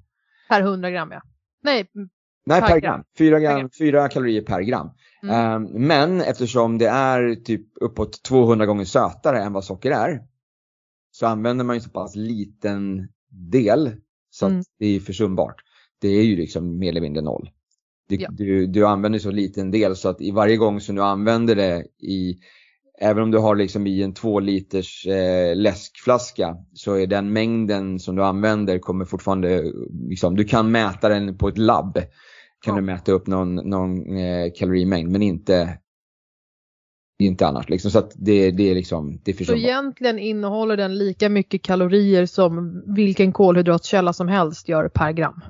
[0.50, 1.22] Per 100 gram ja.
[1.62, 1.92] Nej,
[2.46, 2.94] Nej, Per per, gram.
[2.94, 3.04] gram.
[3.18, 3.70] Fyra, Per gram, gram.
[3.80, 4.90] fyra kalorier per gram.
[5.24, 5.36] Mm.
[5.36, 10.22] Ehm, men eftersom det är typ uppåt 200 gånger sötare än vad socker är.
[11.12, 13.92] Så använder man ju så pass liten del.
[14.30, 14.60] Så Mm.
[14.60, 15.56] att det är försumbart.
[16.02, 17.50] Det är ju liksom mer eller mindre noll.
[18.10, 18.30] Du, Ja.
[18.32, 21.86] du, du använder så liten del så att i varje gång som du använder det
[22.02, 22.38] i
[23.02, 28.00] Även om du har liksom i en två liters eh, läskflaska så är den mängden
[28.00, 29.64] som du använder kommer fortfarande,
[30.10, 31.98] liksom, du kan mäta den på ett labb.
[32.66, 35.78] Kan du mäta upp någon, någon eh, kalorimängd men inte,
[37.20, 37.70] inte annars.
[37.70, 37.92] Liksom.
[37.92, 42.26] Så att det, det är liksom, det är så egentligen innehåller den lika mycket kalorier
[42.26, 45.42] som vilken kolhydratkälla som helst gör per gram.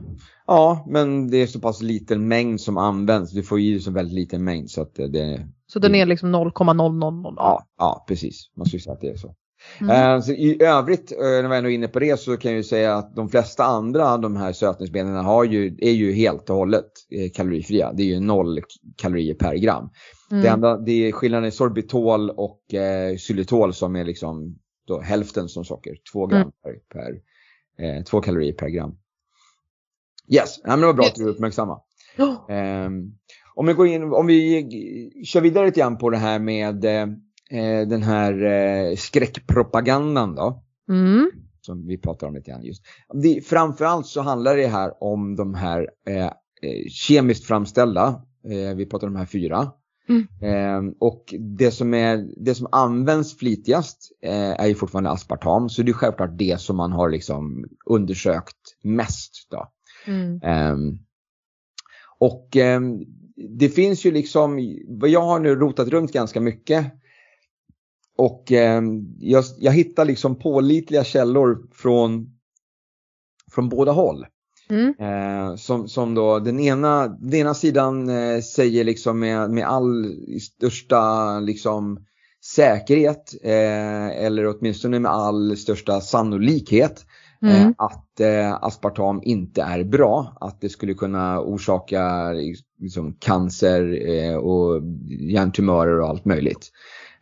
[0.48, 3.32] Ja, men det är så pass liten mängd som används.
[3.32, 6.32] Du får dig så väldigt liten mängd så att det, det Så den är liksom
[6.32, 7.36] 0,000.
[7.38, 8.52] ja, ja, precis.
[8.56, 9.36] Man skulle säga att det är så.
[9.82, 10.20] Mm.
[10.20, 12.64] Eh, I övrigt, eh, när vi ändå är inne på det, så kan jag ju
[12.64, 16.56] säga att de flesta andra av de här sötningsmedlen har ju, är ju helt och
[16.56, 17.94] hållet eh, kalorifria.
[17.94, 18.60] Det är ju noll
[18.96, 19.90] kalorier per gram.
[20.30, 20.54] Det, Mm.
[20.54, 24.56] enda, det är skillnaden i sorbitol och eh, xylitol som är liksom
[24.88, 25.96] då hälften som socker.
[26.14, 26.52] Två gram Mm.
[26.64, 27.12] per, per
[27.98, 28.96] eh, två kalorier per gram.
[30.28, 31.12] Yes, ja, men det var bra Yes.
[31.12, 31.80] att du uppmärksamma.
[32.18, 33.12] Oh, Ehm,
[33.56, 36.86] om vi går in, om vi eh, kör vidare lite grann på det här med
[37.50, 40.64] eh, den här eh, skräckpropagandan då.
[40.90, 41.32] Mm.
[41.62, 42.84] Som vi pratar om lite grann just.
[43.14, 46.32] Det, framförallt så handlar det här om de här eh, eh,
[46.90, 48.22] kemiskt framställda.
[48.46, 49.72] Eh, vi pratar om de här fyra.
[50.08, 50.96] Mm.
[51.00, 55.70] Och det som, är, det som används flitigast är ju fortfarande aspartam.
[55.70, 59.48] Så det är självklart det som man har liksom undersökt mest.
[59.52, 59.72] Då.
[60.08, 60.40] Mm.
[60.44, 61.00] Ehm,
[62.20, 63.00] och ehm,
[63.58, 64.60] det finns ju liksom,
[65.04, 66.86] jag har nu rotat runt ganska mycket.
[68.18, 72.30] Och ehm, jag, jag hittar liksom pålitliga källor från,
[73.52, 74.26] från båda håll.
[74.70, 74.94] Mm.
[75.00, 80.16] Eh, som, som då den ena, den ena sidan eh, säger liksom med, med all
[80.42, 82.06] största liksom
[82.56, 87.06] säkerhet eh, eller åtminstone med all största sannolikhet
[87.42, 87.74] eh, Mm.
[87.78, 90.38] att eh, aspartam inte är bra.
[90.42, 92.32] Att det skulle kunna orsaka
[92.80, 94.82] liksom, cancer eh, och
[95.20, 96.72] hjärntumörer och allt möjligt.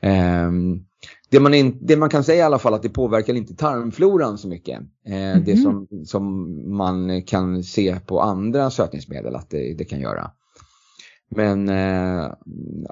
[0.03, 0.85] Ehm,
[1.29, 4.37] det, man in, det man kan säga i alla fall att det påverkar inte tarmfloran
[4.37, 4.79] så mycket.
[5.05, 5.57] Eh, Det Mhm.
[5.57, 10.31] som, som man kan se på andra sötningsmedel att det, det kan göra.
[11.35, 12.31] Men eh,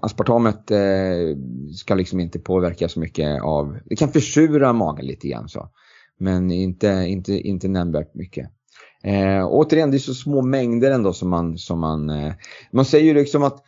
[0.02, 1.38] aspartamet eh,
[1.76, 5.70] ska liksom inte påverka så mycket av, det kan försura magen lite grann så.
[6.18, 8.50] Men inte, inte, inte nämnvärt mycket.
[9.04, 12.34] Eh, återigen, det är så små mängder ändå som man, som man, eh,
[12.72, 13.64] man säger ju liksom att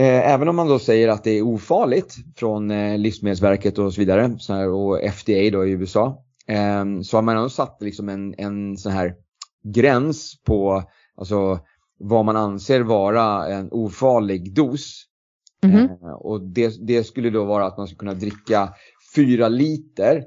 [0.00, 4.36] även om man då säger att det är ofarligt från eh, Livsmedelsverket och så vidare
[4.38, 6.24] så här, och FDA då i USA.
[6.46, 9.14] Eh, så har man ändå satt liksom en, en sån här
[9.64, 10.82] gräns på
[11.16, 11.60] alltså,
[11.98, 15.04] vad man anser vara en ofarlig dos.
[15.62, 15.76] Mhm.
[15.76, 18.74] Eh, och det, det skulle då vara att man skulle kunna dricka
[19.16, 20.24] 4 liter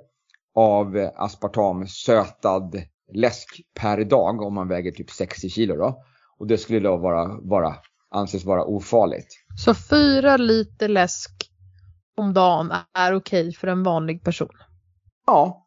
[0.55, 2.81] av eh, aspartam sötad
[3.13, 6.03] läsk per dag om man väger typ 60 kilo då.
[6.37, 7.75] Och det skulle då vara, vara,
[8.15, 9.27] anses vara ofarligt.
[9.65, 11.31] Så fyra liter läsk
[12.17, 14.49] om dagen är okej för en vanlig person?
[15.27, 15.61] Ja,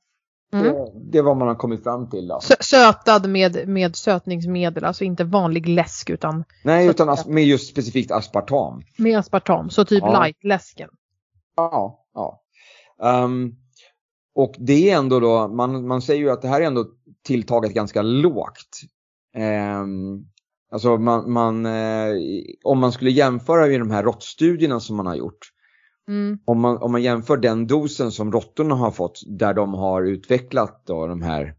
[0.52, 0.64] Mm.
[0.64, 2.38] det, det är vad man har kommit fram till då.
[2.42, 8.10] Sö- Sötad med, med sötningsmedel, alltså inte vanlig läsk utan Nej, utan med just specifikt
[8.10, 8.82] aspartam.
[8.98, 10.20] med aspartam, så typ Ja.
[10.22, 10.88] light-läsken.
[11.56, 12.42] Ja, ja.
[13.02, 13.52] Ehm,
[14.34, 16.86] och det är ändå då, man, man säger ju att det här är ändå
[17.24, 18.80] tilltaget ganska lågt.
[19.36, 20.28] Um,
[20.70, 22.12] alltså man, man eh,
[22.64, 25.52] om man skulle jämföra med de här råttstudierna som man har gjort.
[26.08, 26.38] Mm.
[26.44, 30.82] Om man, om man jämför den dosen som råttorna har fått där de har utvecklat
[30.86, 31.54] då de här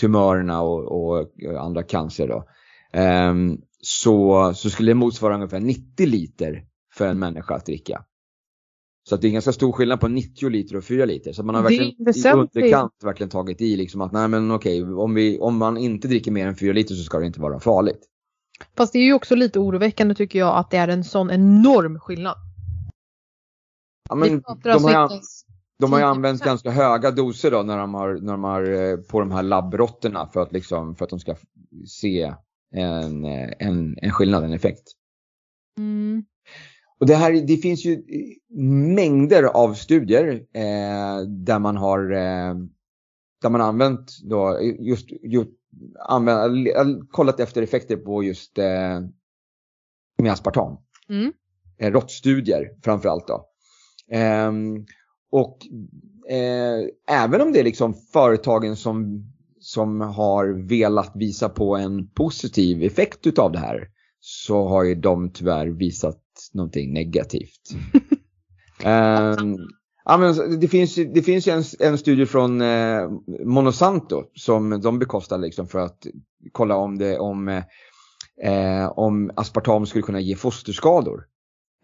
[0.00, 2.44] tumörerna och, och andra cancer då.
[2.92, 6.64] ehm, så, så skulle det motsvara ungefär 90 liter
[6.94, 8.04] för en människa att dricka.
[9.08, 11.32] Så det är ganska stor skillnad på 90 liter och 4 liter.
[11.32, 15.14] Så man har verkligen i underkant verkligen tagit i liksom att nej men okej, om,
[15.14, 18.00] vi, om man inte dricker mer än 4 liter så ska det inte vara farligt.
[18.76, 22.00] Fast det är ju också lite oroväckande tycker jag att det är en sån enorm
[22.00, 22.36] skillnad.
[24.08, 25.20] Ja, men de har ju, an-
[25.78, 26.08] de har ju 10%.
[26.08, 29.42] använt ganska höga doser då när de har, när de har eh, på de här
[29.42, 31.36] labbrotterna för att, liksom, för att de ska
[31.86, 32.34] se
[32.74, 34.92] en, eh, en, en skillnad, en effekt.
[35.78, 36.24] Mm.
[36.98, 38.02] Och det, här, det finns ju
[38.94, 42.54] mängder av studier eh, där man har eh,
[43.42, 45.50] där man använt då just, just
[45.98, 46.68] använt,
[47.10, 49.00] kollat efter effekter på just eh,
[50.18, 50.76] med aspartam.
[51.08, 51.32] Mm.
[51.78, 53.48] Eh, råttstudier framförallt då.
[54.10, 54.86] Ehm,
[55.30, 55.58] och
[56.30, 59.24] eh, även om det är liksom företagen som,
[59.60, 63.88] som har velat visa på en positiv effekt utav det här
[64.20, 67.70] så har ju de tyvärr visat någonting negativt.
[68.84, 69.56] Ehm,
[70.06, 73.10] ja, men det, finns, det finns ju en, en studie från eh,
[73.44, 76.06] Monsanto som de bekostar liksom för att
[76.52, 77.64] kolla om, det, om, eh,
[78.42, 81.24] eh, om aspartam skulle kunna ge fosterskador.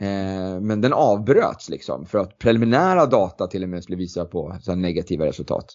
[0.00, 4.56] Eh, men den avbröts liksom för att preliminära data till och med skulle visa på
[4.60, 5.66] så negativa resultat.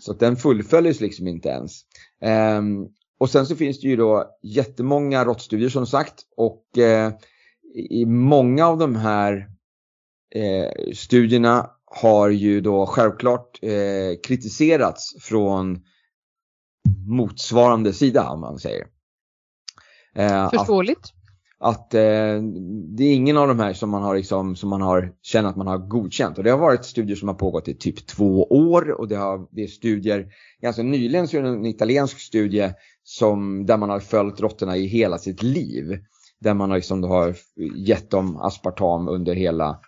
[0.00, 1.80] Så att den fullföljdes liksom inte ens.
[2.20, 2.86] Ehm,
[3.18, 7.12] och sen så finns det ju då jättemånga råttstudier som sagt och eh,
[7.90, 9.51] i många av de här
[10.34, 15.80] eh, studierna har ju då självklart eh, kritiserats från
[17.08, 18.86] motsvarande sida om man säger.
[20.14, 21.12] Eh, att- Förståeligt.
[21.58, 22.42] att eh,
[22.96, 25.56] det är ingen av de här som man har liksom, som man har känner att
[25.56, 26.38] man har godkänt.
[26.38, 29.46] Och det har varit studier som har pågått i typ två år och det, har,
[29.50, 30.26] det är studier,
[30.62, 32.72] ganska nyligen så är det en italiensk studie
[33.04, 35.98] som, där man har följt råttorna i hela sitt liv.
[36.40, 37.36] Där man har, liksom har
[37.76, 39.78] gett dem aspartam under hela,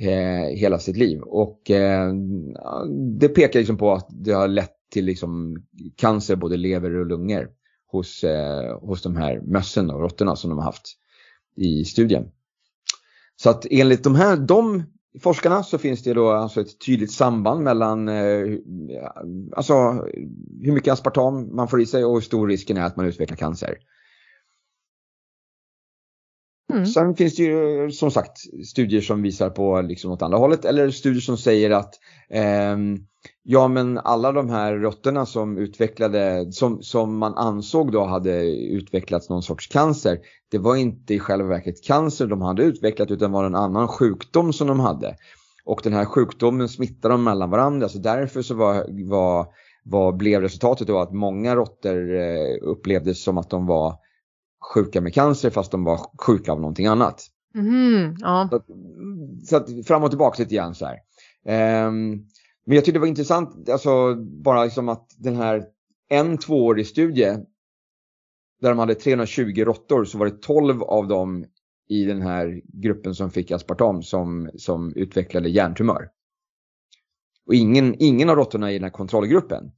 [0.00, 1.20] eh, hela sitt liv.
[1.20, 2.14] Och eh,
[3.18, 5.56] det pekar liksom på att det har lett till liksom
[5.96, 7.48] cancer både lever och lungor
[7.86, 10.96] hos, eh, hos de här mössen och råttorna som de har haft
[11.56, 12.24] i studien.
[13.36, 14.82] Så att enligt de här de
[15.20, 18.58] forskarna så finns det då alltså ett tydligt samband mellan eh,
[19.52, 19.74] alltså,
[20.62, 23.36] hur mycket aspartam man får i sig och hur stor risken är att man utvecklar
[23.36, 23.78] cancer.
[26.72, 26.86] Mm.
[26.86, 30.90] Sen finns det ju som sagt studier som visar på liksom åt andra hållet eller
[30.90, 31.94] studier som säger att
[32.30, 32.76] eh,
[33.42, 39.28] ja men alla de här råttorna som utvecklade, som, som man ansåg då hade utvecklats
[39.28, 40.18] någon sorts cancer,
[40.50, 44.52] det var inte i själva verket cancer de hade utvecklat utan var en annan sjukdom
[44.52, 45.16] som de hade.
[45.64, 49.46] Och den här sjukdomen smittar de mellan varandra så därför så var, var,
[49.84, 53.94] var, blev resultatet då att många råttor eh, upplevdes som att de var
[54.72, 57.26] sjuka med cancer fast de var sjuka av någonting annat.
[57.54, 58.48] Mhm, ja.
[58.50, 58.66] Så att,
[59.46, 60.98] så att fram och tillbaka lite grann så här.
[61.46, 62.10] Ehm,
[62.66, 65.64] men jag tyckte det var intressant, alltså bara liksom att den här
[66.08, 67.36] en tvåårig studie
[68.60, 71.44] där de hade 320 råttor så var det 12 av dem
[71.88, 76.08] i den här gruppen som fick aspartam som, som utvecklade hjärntumör.
[77.46, 79.72] Och ingen, ingen av råttorna i den här kontrollgruppen.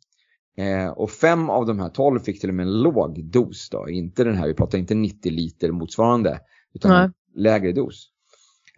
[0.57, 3.88] Eh, och fem av de här 12 fick till och med en låg dos då,
[3.88, 6.40] inte den här, vi pratar inte 90 liter motsvarande,
[6.75, 7.05] utan Nej.
[7.05, 8.11] en lägre dos.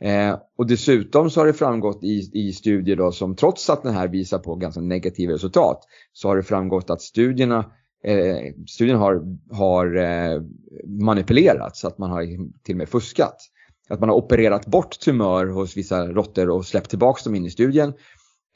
[0.01, 3.95] Eh, och dessutom så har det framgått i, i studier då som trots att den
[3.95, 5.81] här visar på ganska negativa resultat
[6.13, 7.73] så har det framgått att studierna
[8.05, 10.43] eh, studien har, har eh,
[10.87, 12.23] manipulerats, att man har
[12.63, 13.37] till och med fuskat.
[13.89, 17.51] Att man har opererat bort tumör hos vissa råttor och släppt tillbaka dem in i
[17.51, 17.93] studien.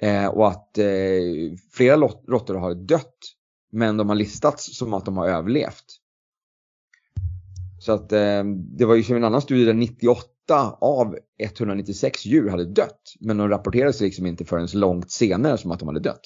[0.03, 0.85] Eh, och att eh,
[1.73, 3.19] flera råttor har dött
[3.73, 5.85] men de har listats som att de har överlevt.
[7.79, 8.45] Så att eh,
[8.79, 10.29] det var ju som en annan studie där 98
[10.81, 13.15] av 196 djur hade dött.
[13.21, 16.23] Men de rapporterades liksom inte förrän långt senare som att de hade dött.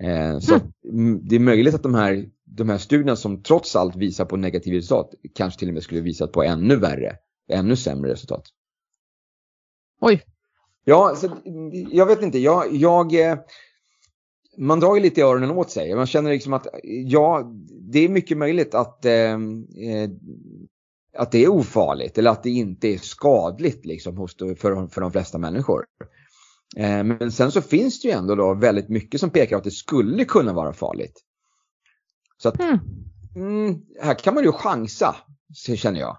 [0.00, 0.54] Eh, så
[0.88, 1.20] mm.
[1.28, 4.76] det är möjligt att de här, de här studierna som trots allt visar på negativa
[4.76, 7.16] resultat kanske till och med skulle visat på ännu värre,
[7.48, 8.44] ännu sämre resultat.
[10.00, 10.22] Oj.
[10.84, 11.28] Ja, så,
[11.90, 12.38] jag vet inte.
[12.38, 13.38] Jag, jag, eh,
[14.58, 15.94] man drar ju lite i öronen åt sig.
[15.94, 16.66] Man känner liksom att
[17.06, 17.52] ja,
[17.92, 20.10] det är mycket möjligt att, eh, eh,
[21.16, 25.12] att det är ofarligt eller att det inte är skadligt liksom hos, för, för de
[25.12, 25.84] flesta människor.
[26.76, 29.70] Eh, men sen så finns det ju ändå då väldigt mycket som pekar att det
[29.70, 31.20] skulle kunna vara farligt.
[32.42, 32.78] Så att mm.
[33.36, 35.16] Mm, här kan man ju chansa,
[35.76, 36.18] känner jag.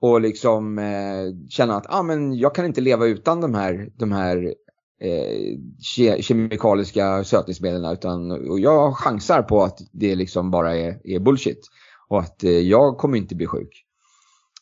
[0.00, 4.12] Och liksom eh, känna att ah, men jag kan inte leva utan de här, de
[4.12, 4.54] här
[5.00, 11.18] eh, ke kemikaliska sötningsmedlen utan och jag chansar på att det liksom bara är, är
[11.18, 11.68] bullshit.
[12.08, 13.84] Och att eh, jag kommer inte bli sjuk.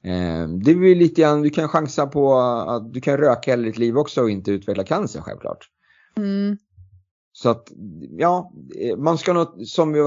[0.04, 3.78] Eh, det är lite grann, du kan chansa på att du kan röka hela ditt
[3.78, 5.68] liv också och inte utveckla cancer självklart.
[6.16, 6.56] Mm.
[7.32, 7.72] Så att,
[8.18, 10.00] ja, eh, man ska nog, som vi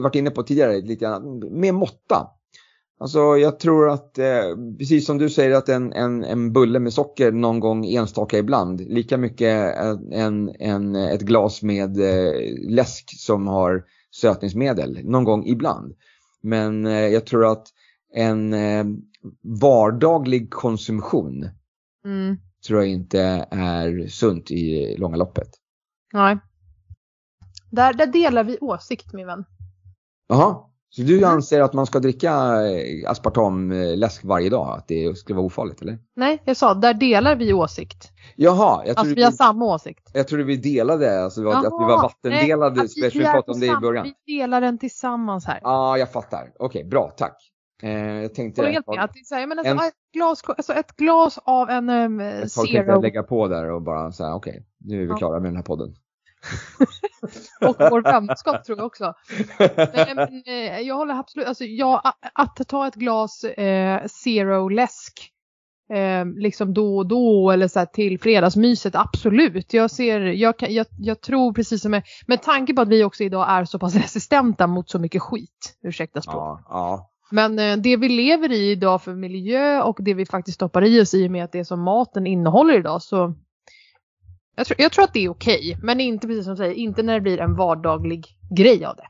[0.00, 2.37] varit inne på tidigare, lite grann med måtta.
[3.00, 6.92] Alltså jag tror att, eh, precis som du säger att en, en, en bulle med
[6.92, 9.76] socker någon gång enstaka ibland, lika mycket
[10.12, 12.32] en, en, ett glas med eh,
[12.68, 15.94] läsk som har sötningsmedel någon gång ibland.
[16.42, 17.68] Men eh, jag tror att
[18.14, 18.84] en eh,
[19.60, 21.48] vardaglig konsumtion
[22.04, 22.36] mm.
[22.66, 25.48] tror jag inte är sunt i långa loppet.
[26.12, 26.38] Nej.
[27.70, 29.44] Där, där delar vi åsikt min vän.
[30.28, 34.78] Jaha, så du anser att man ska dricka eh, aspartamläsk varje dag?
[34.78, 35.98] Att det skulle vara ofarligt eller?
[36.16, 38.12] Nej, jag sa där delar vi åsikt.
[38.36, 40.10] Jaha, jag alltså vi har samma åsikt.
[40.12, 42.76] Jag trodde vi delade, alltså Jaha, att vi var vattendelade.
[42.76, 44.12] Nej, vi, vi pratade om det i början.
[44.26, 45.60] Vi delar den tillsammans här.
[45.62, 46.52] Ja, ah, jag fattar.
[46.58, 47.52] Okej, okay, bra, tack.
[47.82, 48.70] Eh, jag tänkte det.
[48.70, 52.48] Helt med, att säga, men alltså, en, ett, glas, alltså ett glas av en um,
[52.48, 52.66] zero.
[52.66, 55.16] Jag lägga på där och bara säga okej, okay, nu är vi ja.
[55.16, 55.94] klara med den här podden.
[57.60, 59.14] och vår vänskap tror jag också.
[59.58, 65.32] Men, men, eh, jag håller absolut, alltså jag, att ta ett glas eh, zero läsk
[65.92, 69.72] eh, liksom då och då eller så till fredagsmyset, absolut.
[69.72, 73.24] Jag, ser, jag, jag, jag tror precis som med, med tanke på att vi också
[73.24, 76.36] idag är så pass resistenta mot så mycket skit, ursäkta språk.
[76.36, 77.10] Ja, ja.
[77.30, 81.02] Men eh, det vi lever i idag för miljö och det vi faktiskt stoppar i
[81.02, 83.34] oss i och med att det som maten innehåller idag så
[84.58, 86.74] jag tror, jag tror att det är okej, okay, men inte precis som du säger,
[86.74, 89.06] inte när det blir en vardaglig grej av det.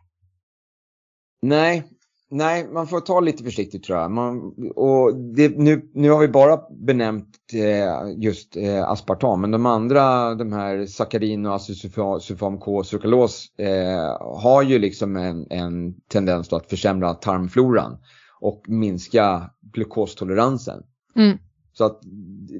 [1.42, 1.84] Nej,
[2.30, 4.10] nej, man får ta lite försiktigt tror jag.
[4.10, 9.66] Man, och det, nu, nu har vi bara benämnt eh, just eh, aspartam, men de
[9.66, 16.52] andra, de här sackarin och acesulfam K sukralos eh, har ju liksom en, en tendens
[16.52, 17.98] att försämra tarmfloran
[18.40, 20.82] och minska glukostoleransen.
[21.16, 21.38] Mm.
[21.78, 22.00] Så att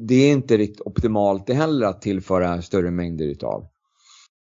[0.00, 3.68] det är inte riktigt optimalt det heller att tillföra större mängder utav.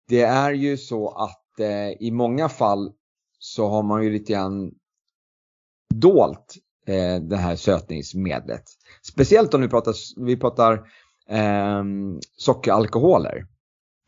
[0.08, 2.91] Det är ju så att eh, i många fall
[3.39, 4.71] så har man ju lite grann
[5.95, 6.56] dolt
[6.88, 8.63] eh, det här sötningsmedlet.
[9.02, 10.73] Speciellt om vi pratar, vi pratar
[11.30, 11.84] eh,
[12.38, 13.47] sockeralkoholer.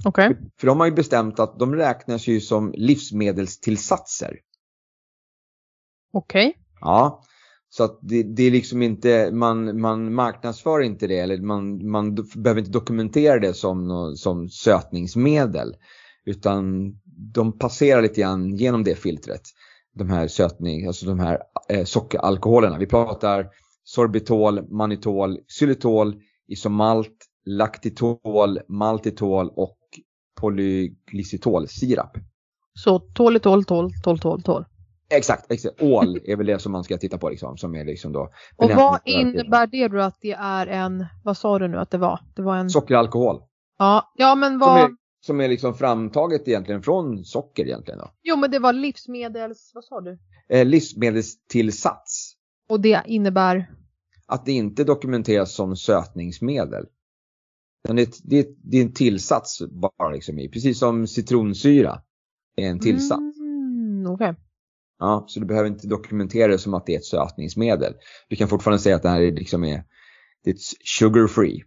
[0.06, 0.30] Okej.
[0.30, 0.44] Okay.
[0.60, 4.40] För de har ju bestämt att de räknas ju som livsmedelstillsatser.
[6.14, 6.48] Okej.
[6.48, 6.62] Okay.
[6.82, 7.24] Ja,
[7.78, 12.16] så att det, det, är liksom inte, man, man marknadsför inte det eller man, man
[12.16, 15.76] behöver inte dokumentera det som, som sötningsmedel.
[16.26, 16.94] Utan
[17.34, 19.42] de passerar lite grann genom det filtret.
[19.94, 22.78] De här sötning, alltså de här eh, sockeralkoholerna.
[22.78, 23.48] Vi pratar
[23.84, 26.16] sorbitol, manitol, xylitol,
[26.48, 29.78] isomalt, laktitol, maltitol och
[30.42, 32.18] polyglycitolsirap.
[32.74, 34.66] Så tolitol, tol, tol, tol, tol.
[35.18, 35.82] Exakt, exakt.
[35.82, 38.30] Ål är väl det som man ska titta på liksom, som är liksom då.
[38.56, 41.98] Och vad innebär det då att det är en, vad sa du nu att det
[41.98, 42.20] var?
[42.36, 42.70] Det var en...
[42.70, 43.42] Sockeralkohol.
[43.78, 44.80] Ja, ja men vad...
[44.80, 48.12] Som är, som är liksom framtaget egentligen från socker egentligen då.
[48.24, 50.20] Jo men det var livsmedels, vad sa du?
[50.50, 52.34] Eh, livsmedelstillsats.
[52.70, 53.72] Och det innebär?
[54.28, 56.86] Att det inte dokumenteras som sötningsmedel.
[57.88, 62.02] Det är, det, det är en tillsats bara liksom i, precis som citronsyra
[62.56, 63.38] är en tillsats.
[63.40, 64.12] Mm.
[64.12, 64.34] Okay.
[65.00, 67.94] Ja, så du behöver inte dokumentera det som att det är ett sötningsmedel.
[68.30, 69.84] Du kan fortfarande säga att det här är liksom är,
[70.44, 71.64] det är sugar free.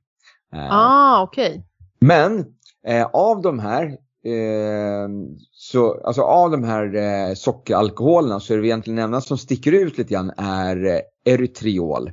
[0.54, 1.48] Eh, ah, okej.
[1.50, 1.62] Okay.
[2.00, 2.44] Men
[2.86, 3.84] eh, av de här
[4.24, 5.08] eh,
[5.52, 9.98] så, alltså av de här eh, sockeralkoholerna så är det egentligen enda som sticker ut
[9.98, 12.10] lite grann är eh, erytriol.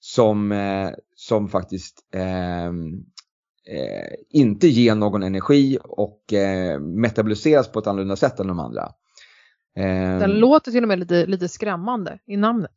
[0.00, 2.92] Som, eh, som faktiskt ehm,
[3.68, 6.22] eh, inte ger någon energi och
[6.80, 8.92] metaboliseras på ett annorlunda sätt än de andra.
[9.74, 10.30] Den ehm.
[10.30, 12.76] låter till och med lite, lite skrämmande i namnet.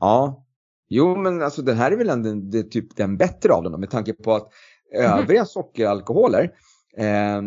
[0.00, 0.46] Ja,
[0.88, 3.90] jo men alltså den här är väl ändå det, typ den bättre av dem med
[3.90, 4.48] tanke på att
[4.94, 5.18] mm.
[5.18, 6.50] övriga sockeralkoholer
[6.96, 7.42] eh,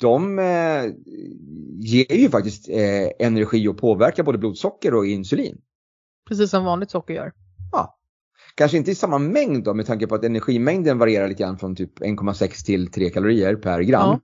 [0.00, 0.84] de eh,
[1.78, 5.60] ger ju faktiskt eh, energi och påverkar både blodsocker och insulin.
[6.28, 7.32] Precis som vanligt socker gör.
[7.72, 7.98] Ja.
[8.54, 11.76] Kanske inte i samma mängd då med tanke på att energimängden varierar lite grann från
[11.76, 14.20] typ 1,6 till 3 kalorier per gram.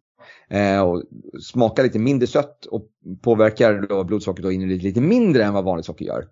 [0.51, 1.03] Eh, och
[1.43, 2.89] smakar lite mindre sött och
[3.23, 6.29] påverkar då blodsockret då in lite mindre än vad vanligt socker gör.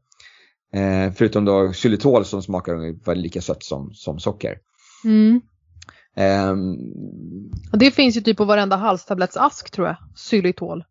[0.73, 4.59] Eh, förutom då xylitol som smakar ungefär lika sött som, som socker.
[5.05, 5.41] Mm.
[6.19, 6.77] Um,
[7.73, 10.85] och det finns ju typ på varenda halstablettsask tror jag, xylitol.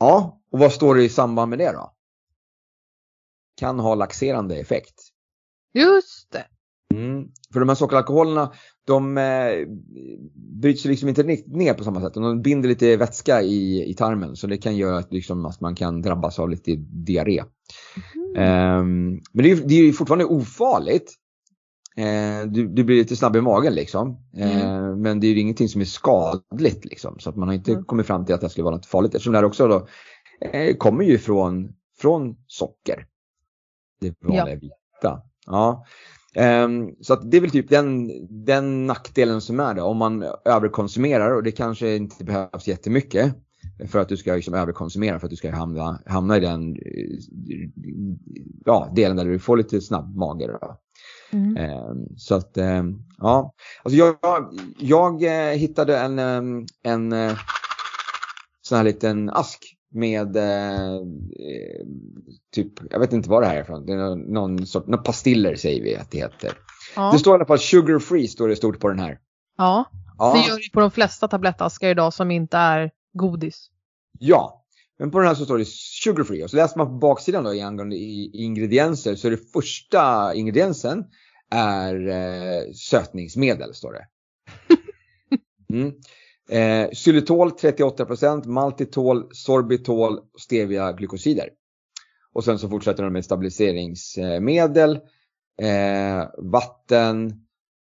[0.00, 1.92] Ja, och vad står det i samband med det då?
[3.56, 4.94] Kan ha laxerande effekt.
[5.74, 6.46] Just det.
[6.94, 7.28] Mm.
[7.52, 8.52] För de här sockeralkoholerna,
[8.86, 9.68] de eh,
[10.60, 12.14] bryts liksom inte ner på samma sätt.
[12.14, 15.74] De binder lite vätska i, i tarmen så det kan göra att, liksom, att man
[15.74, 17.42] kan drabbas av lite diarré.
[18.36, 18.80] Mm.
[18.80, 21.14] Um, men det är, det är fortfarande ofarligt.
[21.96, 24.16] Eh, du, du, blir lite snabb i magen liksom.
[24.36, 25.02] Eh, mm.
[25.02, 27.18] Men det är ju ingenting som är skadligt liksom.
[27.18, 27.84] Så att man har inte mm.
[27.84, 29.14] kommit fram till att det skulle vara något farligt.
[29.14, 29.88] Eftersom det här också då
[30.52, 33.06] eh, kommer ju från, från socker.
[34.00, 34.54] Det vanliga ja.
[34.60, 35.22] vita.
[35.46, 35.84] Ja.
[36.36, 38.10] Um, så att det är väl typ den,
[38.44, 39.82] den nackdelen som är det.
[39.82, 43.34] Om man överkonsumerar och det kanske inte behövs jättemycket
[43.86, 46.76] för att du ska liksom överkonsumera för att du ska hamna, hamna i den
[48.64, 50.58] ja, delen där du får lite snabb mage.
[51.30, 51.56] Mm.
[51.56, 53.54] Ehm, så att, ehm, ja.
[53.82, 54.16] Alltså jag,
[54.78, 57.38] jag eh, hittade en, ehm, en eh,
[58.62, 61.00] sån här liten ask med eh,
[62.54, 63.86] typ, jag vet inte vad det här är från.
[63.86, 66.52] Det är någon sort, någon pastiller säger vi att det heter.
[66.96, 67.10] Ja.
[67.12, 69.18] Det står i alla fall sugar free står det stort på den här.
[69.56, 69.84] Ja,
[70.18, 70.32] ja.
[70.32, 73.70] det gör det på de flesta tablettaskar idag som inte är godis.
[74.18, 74.64] Ja,
[74.98, 76.44] men på den här så står det sugar free.
[76.44, 81.04] Och så läser man på baksidan då angående ingredienser så är det första ingrediensen
[81.50, 84.06] är eh, sötningsmedel står det.
[85.70, 85.92] Mm.
[86.48, 91.48] Eh, xylitol 38%, maltitol, sorbitol, stevia, glykosider.
[92.32, 94.98] Och sen så fortsätter de med stabiliseringsmedel,
[95.62, 97.26] eh, vatten,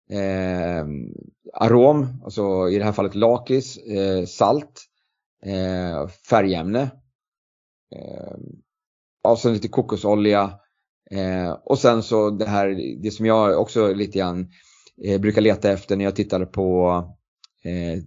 [0.10, 0.86] eh,
[1.54, 4.82] arom, alltså i det här fallet lakrits, eh, salt,
[5.46, 6.82] eh, färgämne,
[7.96, 8.36] eh,
[9.24, 10.60] och sen lite kokosolja
[11.12, 14.48] eh, och sen så det här, det som jag också lite grann
[15.04, 17.04] eh, brukar leta efter när jag tittar på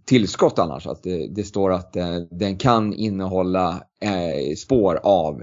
[0.05, 5.43] tillskott annars, att det, det står att eh, den kan innehålla eh, spår av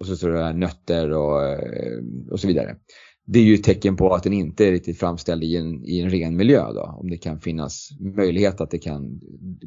[0.00, 1.98] och så står det nötter och, eh,
[2.30, 2.76] och så vidare.
[3.26, 6.00] Det är ju ett tecken på att den inte är riktigt framställd i en, i
[6.00, 9.20] en ren miljö då, om det kan finnas möjlighet att det kan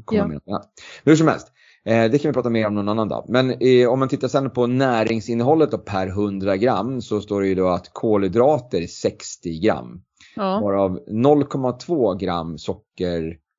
[0.06, 0.28] komma ja.
[0.28, 0.74] med något annat.
[1.04, 1.48] Hur som helst,
[1.86, 3.26] Eh, det kan vi prata mer om någon annan dag.
[3.28, 7.48] Men eh, om man tittar sen på näringsinnehållet då per 100 gram så står det
[7.48, 10.02] ju då att kolhydrater är 60 gram.
[10.36, 10.60] Ja.
[10.60, 12.58] Varav 0,2 gram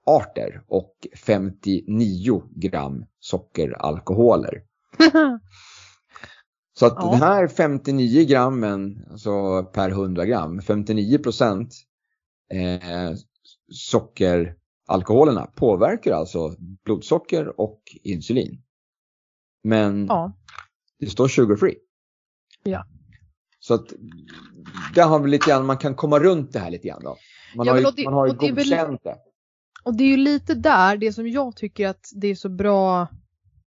[0.04, 4.62] sockerarter och 59 gram sockeralkoholer.
[6.78, 7.10] Så att ja.
[7.10, 11.74] den här 59 grammen alltså per 100 gram, 59 procent
[12.52, 13.12] eh,
[13.72, 18.62] socker alkoholerna påverkar alltså blodsocker och insulin.
[19.62, 20.32] Men ja.
[20.98, 21.76] det står sugar free.
[22.62, 22.86] Ja.
[23.58, 23.92] Så att
[24.94, 27.16] där har vi lite grann, man kan komma runt det här lite grann då.
[27.56, 29.16] Man ja, har ju, det, man har ju godkänt det.
[29.84, 33.08] Och det är ju lite där, det som jag tycker att det är så bra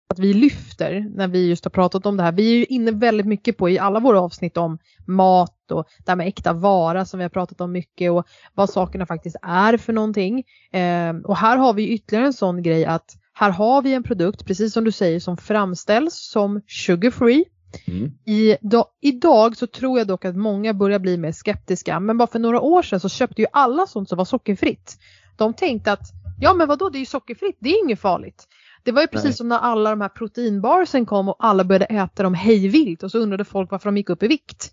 [0.09, 2.32] att vi lyfter när vi just har pratat om det här.
[2.32, 6.11] Vi är ju inne väldigt mycket på i alla våra avsnitt om mat och det
[6.11, 9.76] här med äkta vara som vi har pratat om mycket och vad sakerna faktiskt är
[9.76, 10.44] för någonting.
[10.72, 14.46] Eh, och här har vi ytterligare en sån grej att här har vi en produkt,
[14.46, 17.44] precis som du säger, som framställs som sugar free.
[17.86, 18.12] Mm.
[18.24, 22.28] I, do, idag så tror jag dock att många börjar bli mer skeptiska men bara
[22.28, 24.98] för några år sedan så köpte ju alla sånt som var sockerfritt.
[25.37, 26.09] De tänkte att
[26.41, 28.49] ja men vadå det är ju sockerfritt, det är inget farligt.
[28.82, 29.35] Det var ju precis Nej.
[29.35, 33.18] som när alla de här proteinbarsen kom och alla började äta dem hejvilt och så
[33.18, 34.72] undrade folk varför de gick upp i vikt.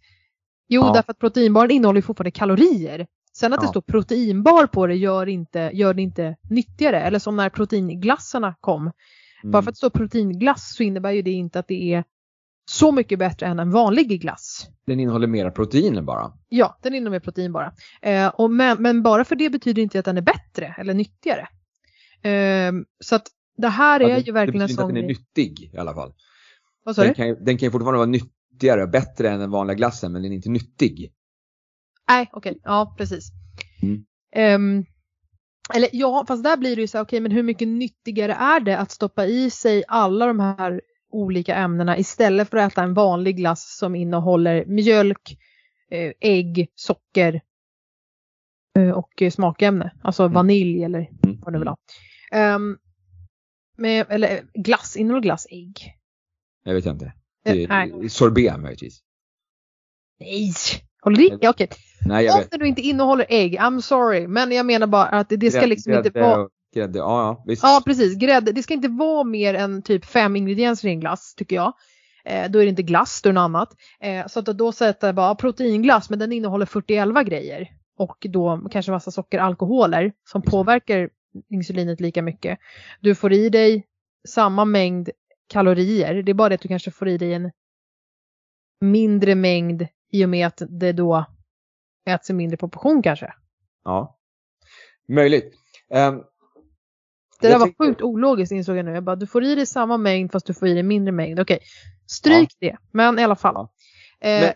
[0.68, 0.93] Jo, ja.
[0.93, 3.07] därför att proteinbaren innehåller fortfarande kalorier.
[3.34, 3.62] Sen att ja.
[3.62, 7.01] det står proteinbar på det gör, inte, gör det inte nyttigare.
[7.01, 8.82] Eller som när proteinglassarna kom.
[8.82, 9.51] Mm.
[9.51, 12.03] Bara för att det står proteinglass så innebär ju det inte att det är
[12.72, 14.67] så mycket bättre än en vanlig glass.
[14.86, 16.34] Den innehåller mera proteiner bara?
[16.49, 17.74] Ja, den innehåller mer protein bara.
[18.01, 21.47] Eh, och men, men, bara för det betyder inte att den är bättre eller nyttigare.
[22.22, 25.22] Eh, så att det här är ja, det, ju verkligen en sån Det betyder inte
[25.22, 26.13] att den är nyttig i alla fall.
[26.84, 30.11] Vad sa den, kan, den kan ju fortfarande vara nyttigare, bättre än den vanliga glassen,
[30.11, 31.11] men den är inte nyttig.
[32.09, 32.61] Nej, okej, okay.
[32.63, 33.30] ja precis.
[33.82, 34.76] Mm.
[34.78, 34.86] Um,
[35.74, 38.59] eller ja, fast där blir det ju så okej, okay, men hur mycket nyttigare är
[38.59, 40.82] det att stoppa i sig alla de här
[41.12, 45.38] olika ämnena istället för att äta en vanlig glass som innehåller mjölk,
[45.91, 47.41] eh, ägg, socker
[48.80, 50.34] eh, och smakämne, alltså mm.
[50.34, 51.39] vanilj eller mm.
[51.41, 51.78] vad du vill ha.
[52.55, 52.78] Um,
[53.78, 55.95] Med, eller glass, innehåller glass ägg?
[56.64, 57.05] Jag vet inte.
[57.45, 58.09] Eh, Det, nej.
[58.09, 59.01] sorbet möjligtvis.
[60.20, 60.53] Nej!
[61.01, 61.38] Håller det?
[61.41, 61.70] Ja, okej.
[62.05, 64.28] Jag Om det nu inte innehåller ägg, I'm sorry.
[64.28, 66.49] Men jag menar bara att det, det ska liksom inte Grädde vara...
[66.74, 67.63] Grädde, ja, ja visst.
[67.63, 68.17] Ja, precis.
[68.17, 68.51] Grädde.
[68.51, 71.74] Det ska inte vara mer än typ fem ingredienser i en glass, tycker jag.
[72.26, 73.69] Eh, då är det inte glass, då är det något annat.
[73.99, 77.67] Eh, så att då sätter jag bara proteinglass, men den innehåller 41 grejer.
[77.97, 81.09] Och då kanske massa socker, alkoholer som påverkar
[81.49, 82.59] insulinet lika mycket.
[82.99, 83.88] Du får i dig
[84.28, 85.09] samma mängd
[85.47, 86.24] kalorier.
[86.24, 87.51] Det är bara det att du kanske får i dig en
[88.82, 91.26] mindre mängd i och med att det då
[92.05, 93.34] äts i mindre proportion kanske.
[93.84, 94.19] Ja.
[95.07, 95.53] Möjligt.
[95.89, 96.24] Ehm,
[97.41, 98.91] Det jag där var tänkte- sjukt ologiskt insåg jag nu.
[98.93, 101.39] Jag bara, du får i dig samma mängd fast du får i dig mindre mängd.
[101.39, 101.59] Okej,
[102.07, 102.77] stryk det.
[102.91, 103.53] Men i alla fall.
[103.55, 103.69] Ja.
[104.27, 104.53] Eh, Men-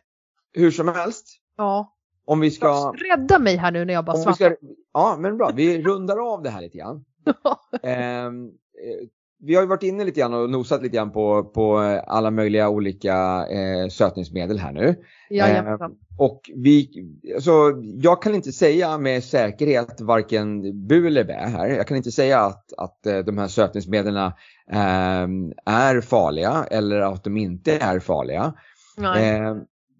[0.53, 1.27] Hur som helst.
[1.57, 1.91] ja.
[2.27, 2.91] Om vi ska...
[2.91, 4.49] Rädda mig här nu när jag bara svassar.
[4.55, 4.55] ska
[4.93, 5.51] ja, men bra.
[5.55, 7.05] Vi rundar av det här lite grann.
[7.83, 9.07] Ehm, eh,
[9.39, 11.77] vi har ju varit inne lite grann och nosat lite grann på, på
[12.07, 14.95] alla möjliga olika eh, sötningsmedel här nu.
[15.29, 15.95] Jajamensan.
[16.17, 16.89] Och vi,
[17.35, 17.51] alltså,
[17.95, 21.67] jag kan inte säga med säkerhet varken bu eller bä här.
[21.67, 25.27] Jag kan inte säga att, att eh, de här sötningsmedlen eh,
[25.65, 28.53] är farliga eller att de inte är farliga.
[28.97, 29.29] Nej.
[29.29, 29.55] Eh,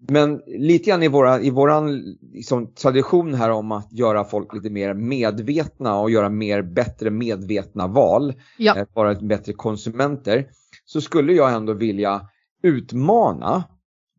[0.08, 4.70] men lite grann i, våra, i våran liksom, tradition här om att göra folk lite
[4.70, 8.76] mer medvetna och göra mer bättre medvetna val, Ja.
[8.76, 10.50] eh, vara bättre konsumenter,
[10.84, 12.28] så skulle jag ändå vilja
[12.62, 13.64] utmana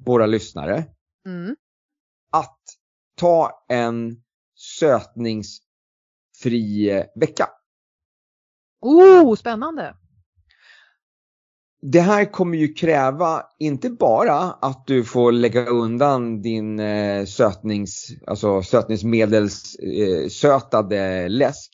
[0.06, 0.86] våra lyssnare
[1.26, 1.56] Mm.
[2.32, 2.60] att
[3.16, 4.22] ta en
[4.56, 5.60] sötningsfri
[6.90, 7.50] eh, vecka.
[8.82, 9.96] Oh, spännande.
[11.92, 18.08] Det här kommer ju kräva inte bara att du får lägga undan din eh, sötnings,
[18.28, 21.72] alltså sötningsmedels eh, sötade läsk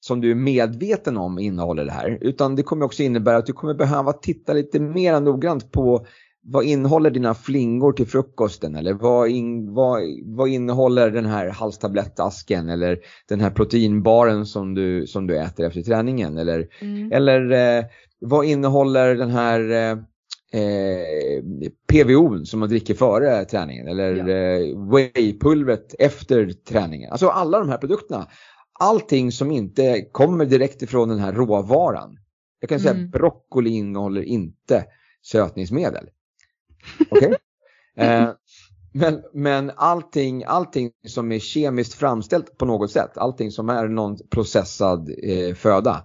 [0.00, 2.18] som du är medveten om innehåller det här.
[2.20, 6.06] Utan det kommer också innebära att du kommer behöva titta lite mer noggrant på
[6.42, 12.68] vad innehåller dina flingor till frukosten eller vad, in, vad, vad innehåller den här halstablettasken
[12.68, 12.98] eller
[13.28, 17.12] den här proteinbaren som du, som du äter efter träningen eller Mm.
[17.12, 17.84] eller eh,
[18.20, 19.98] vad innehåller den här eh,
[20.62, 21.42] eh,
[21.92, 24.28] PVO'n som man dricker före träningen eller Ja.
[24.28, 27.12] eh, whey-pulvret efter träningen.
[27.12, 28.28] Alltså alla de här produkterna.
[28.80, 32.18] Allting som inte kommer direkt ifrån den här råvaran.
[32.60, 33.04] Jag kan säga Mm.
[33.04, 34.84] att broccoli innehåller inte
[35.22, 36.08] sötningsmedel.
[37.10, 37.34] Okej?
[37.96, 38.28] eh,
[38.92, 44.16] men, men allting, allting som är kemiskt framställt på något sätt, allting som är någon
[44.30, 46.02] processad eh, föda.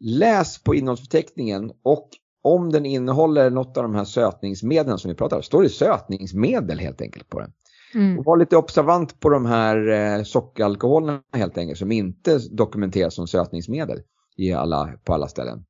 [0.00, 2.10] Läs på innehållsförteckningen och
[2.42, 6.78] om den innehåller något av de här sötningsmedlen som vi pratar om, står det sötningsmedel
[6.78, 7.52] helt enkelt på den.
[7.94, 8.18] Mm.
[8.18, 13.26] Och var lite observant på de här eh, sockeralkoholerna helt enkelt som inte dokumenteras som
[13.26, 14.02] sötningsmedel
[14.36, 15.64] i alla, på alla ställen.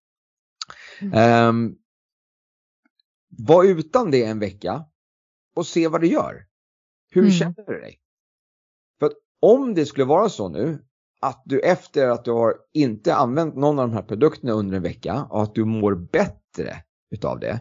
[1.01, 1.13] Mm.
[1.15, 1.75] Ehm,
[3.29, 4.85] var utan det en vecka
[5.57, 6.47] och se vad det gör.
[7.11, 7.33] Hur Mm.
[7.33, 8.01] känner du dig?
[8.99, 10.86] För att om det skulle vara så nu
[11.21, 14.83] att du efter att du har inte använt någon av de här produkterna under en
[14.83, 16.77] vecka och att du mår bättre
[17.11, 17.61] utav det.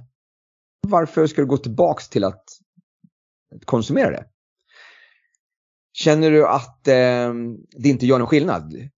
[0.87, 2.43] Varför ska du gå tillbaks till att
[3.65, 4.25] konsumera det?
[5.93, 7.33] Känner du att eh,
[7.77, 8.89] det inte gör någon skillnad?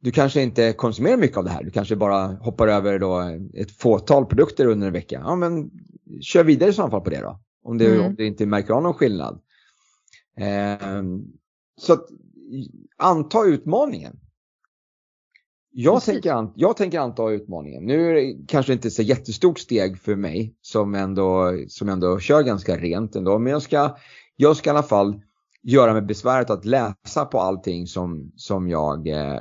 [0.00, 1.64] Du kanske inte konsumerar mycket av det här.
[1.64, 5.20] Du kanske bara hoppar över då ett fåtal produkter under en vecka.
[5.24, 5.70] Ja, men
[6.20, 7.40] kör vidare i så fall på det då.
[7.62, 8.06] Om det, Mm.
[8.06, 9.40] om det inte märker av någon skillnad.
[10.36, 11.02] Eh,
[11.80, 12.06] så att,
[12.96, 14.20] anta utmaningen.
[15.76, 16.12] Jag Precis.
[16.12, 17.84] tänker, jag tänker anta utmaningen.
[17.86, 22.42] Nu är det kanske inte så jättestort steg för mig som ändå, som ändå kör
[22.42, 23.38] ganska rent ändå.
[23.38, 23.96] Men jag ska,
[24.36, 25.22] jag ska i alla fall
[25.62, 29.40] göra mig besväret att läsa på allting som, som jag eh,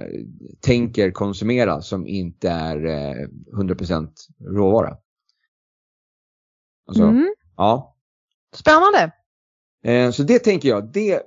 [0.62, 4.10] tänker konsumera som inte är eh, 100%
[4.40, 4.98] råvara.
[6.88, 7.34] Alltså, Mm.
[7.58, 7.96] ja.
[8.56, 9.12] Spännande.
[9.84, 11.22] Eh, så det tänker jag, det,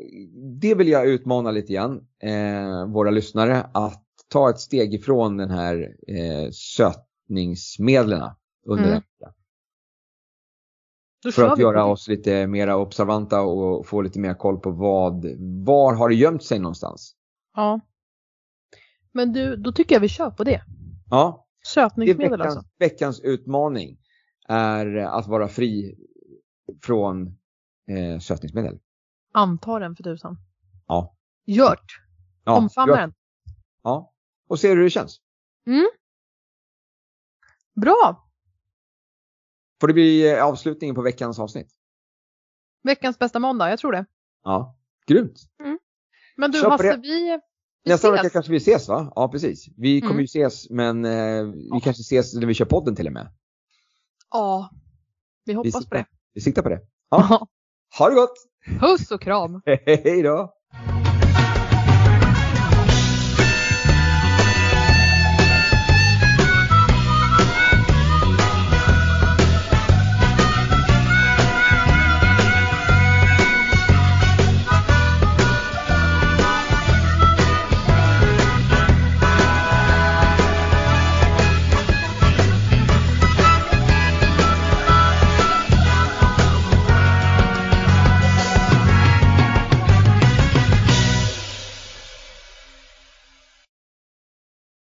[0.61, 5.51] det vill jag utmana lite grann eh, våra lyssnare att ta ett steg ifrån den
[5.51, 8.31] här eh, sötningsmedlen
[8.67, 8.95] under Mm.
[8.95, 9.33] en vecka.
[11.35, 11.83] För att göra det.
[11.83, 15.27] oss lite mer observanta och få lite mer koll på vad,
[15.65, 17.15] var har det gömt sig någonstans.
[17.55, 17.81] Ja.
[19.13, 20.63] Men du, då tycker jag vi kör på det.
[21.11, 22.71] Ja, det Sötningsmedel veckans, alltså.
[22.79, 23.99] veckans utmaning
[24.49, 25.95] är att vara fri
[26.83, 27.39] från
[27.89, 28.78] eh, sötningsmedel.
[29.32, 30.37] Anta den för tusan.
[30.87, 31.16] Ja.
[31.45, 32.01] Gjort.
[32.45, 33.14] Ja, Omfamna den.
[33.82, 34.14] Ja,
[34.49, 35.20] och se hur det känns.
[37.74, 38.28] Bra.
[39.80, 41.68] Får det bli eh, avslutningen på veckans avsnitt?
[42.82, 44.07] Veckans bästa måndag, jag tror det.
[44.45, 45.41] Ja, grymt.
[46.37, 47.41] Men du på Hasse, vi,
[47.84, 49.12] Vi Nästa vecka kanske vi ses va?
[49.16, 49.66] Ja precis.
[49.76, 50.20] Vi kommer Mm.
[50.20, 53.32] ju ses men eh, vi kanske ses när vi kör podden till och med.
[54.30, 54.70] Ja,
[55.45, 56.07] vi Vi hoppas på siktar, det.
[56.34, 56.80] vi siktar på det.
[57.11, 57.47] Ja.
[57.99, 58.35] Ha det gott!
[58.81, 59.63] Puss och kram!
[59.87, 60.56] Hej då!